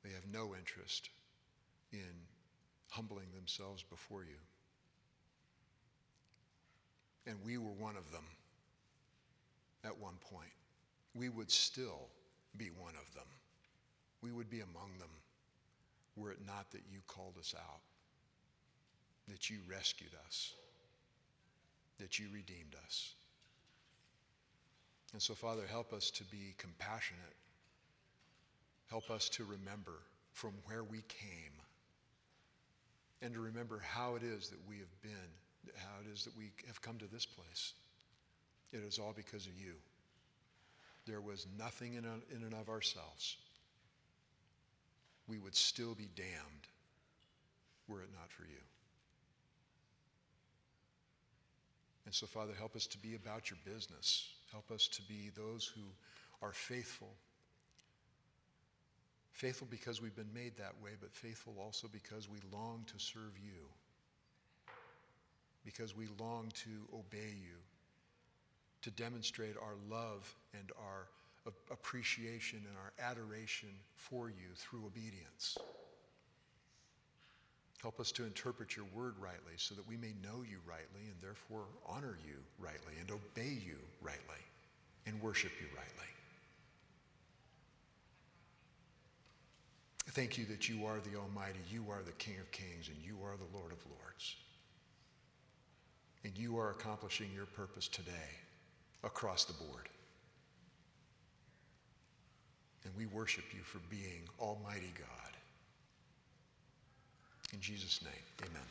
[0.04, 1.10] They have no interest
[1.94, 2.12] in
[2.90, 4.38] humbling themselves before you.
[7.26, 8.26] And we were one of them
[9.86, 10.52] at one point.
[11.16, 12.10] We would still
[12.58, 13.28] be one of them.
[14.22, 15.10] We would be among them
[16.16, 17.82] were it not that you called us out,
[19.28, 20.54] that you rescued us,
[22.00, 23.14] that you redeemed us.
[25.14, 27.36] And so, Father, help us to be compassionate.
[28.90, 30.00] Help us to remember
[30.32, 31.54] from where we came
[33.22, 36.52] and to remember how it is that we have been, how it is that we
[36.68, 37.74] have come to this place.
[38.72, 39.74] It is all because of you.
[41.06, 43.38] There was nothing in, and of ourselves.
[45.28, 46.68] We would still be damned
[47.88, 48.62] were it not for you.
[52.06, 54.30] And so, Father, help us to be about your business.
[54.52, 55.82] Help us to be those who
[56.42, 57.14] are faithful.
[59.32, 63.38] Faithful because we've been made that way, but faithful also because we long to serve
[63.44, 63.68] you.
[65.66, 67.58] Because we long to obey you,
[68.86, 71.08] to demonstrate our love and our
[71.72, 75.58] appreciation and our adoration for you through obedience.
[77.82, 81.16] Help us to interpret your word rightly so that we may know you rightly and
[81.20, 84.44] therefore honor you rightly and obey you rightly
[85.08, 86.12] and worship you rightly.
[90.10, 93.18] Thank you that you are the Almighty, you are the King of Kings, and you
[93.26, 94.36] are the Lord of Lords.
[96.24, 98.45] And you are accomplishing your purpose today
[99.06, 99.88] across the board.
[102.84, 105.32] And we worship you for being Almighty God.
[107.54, 108.62] In Jesus' name, amen.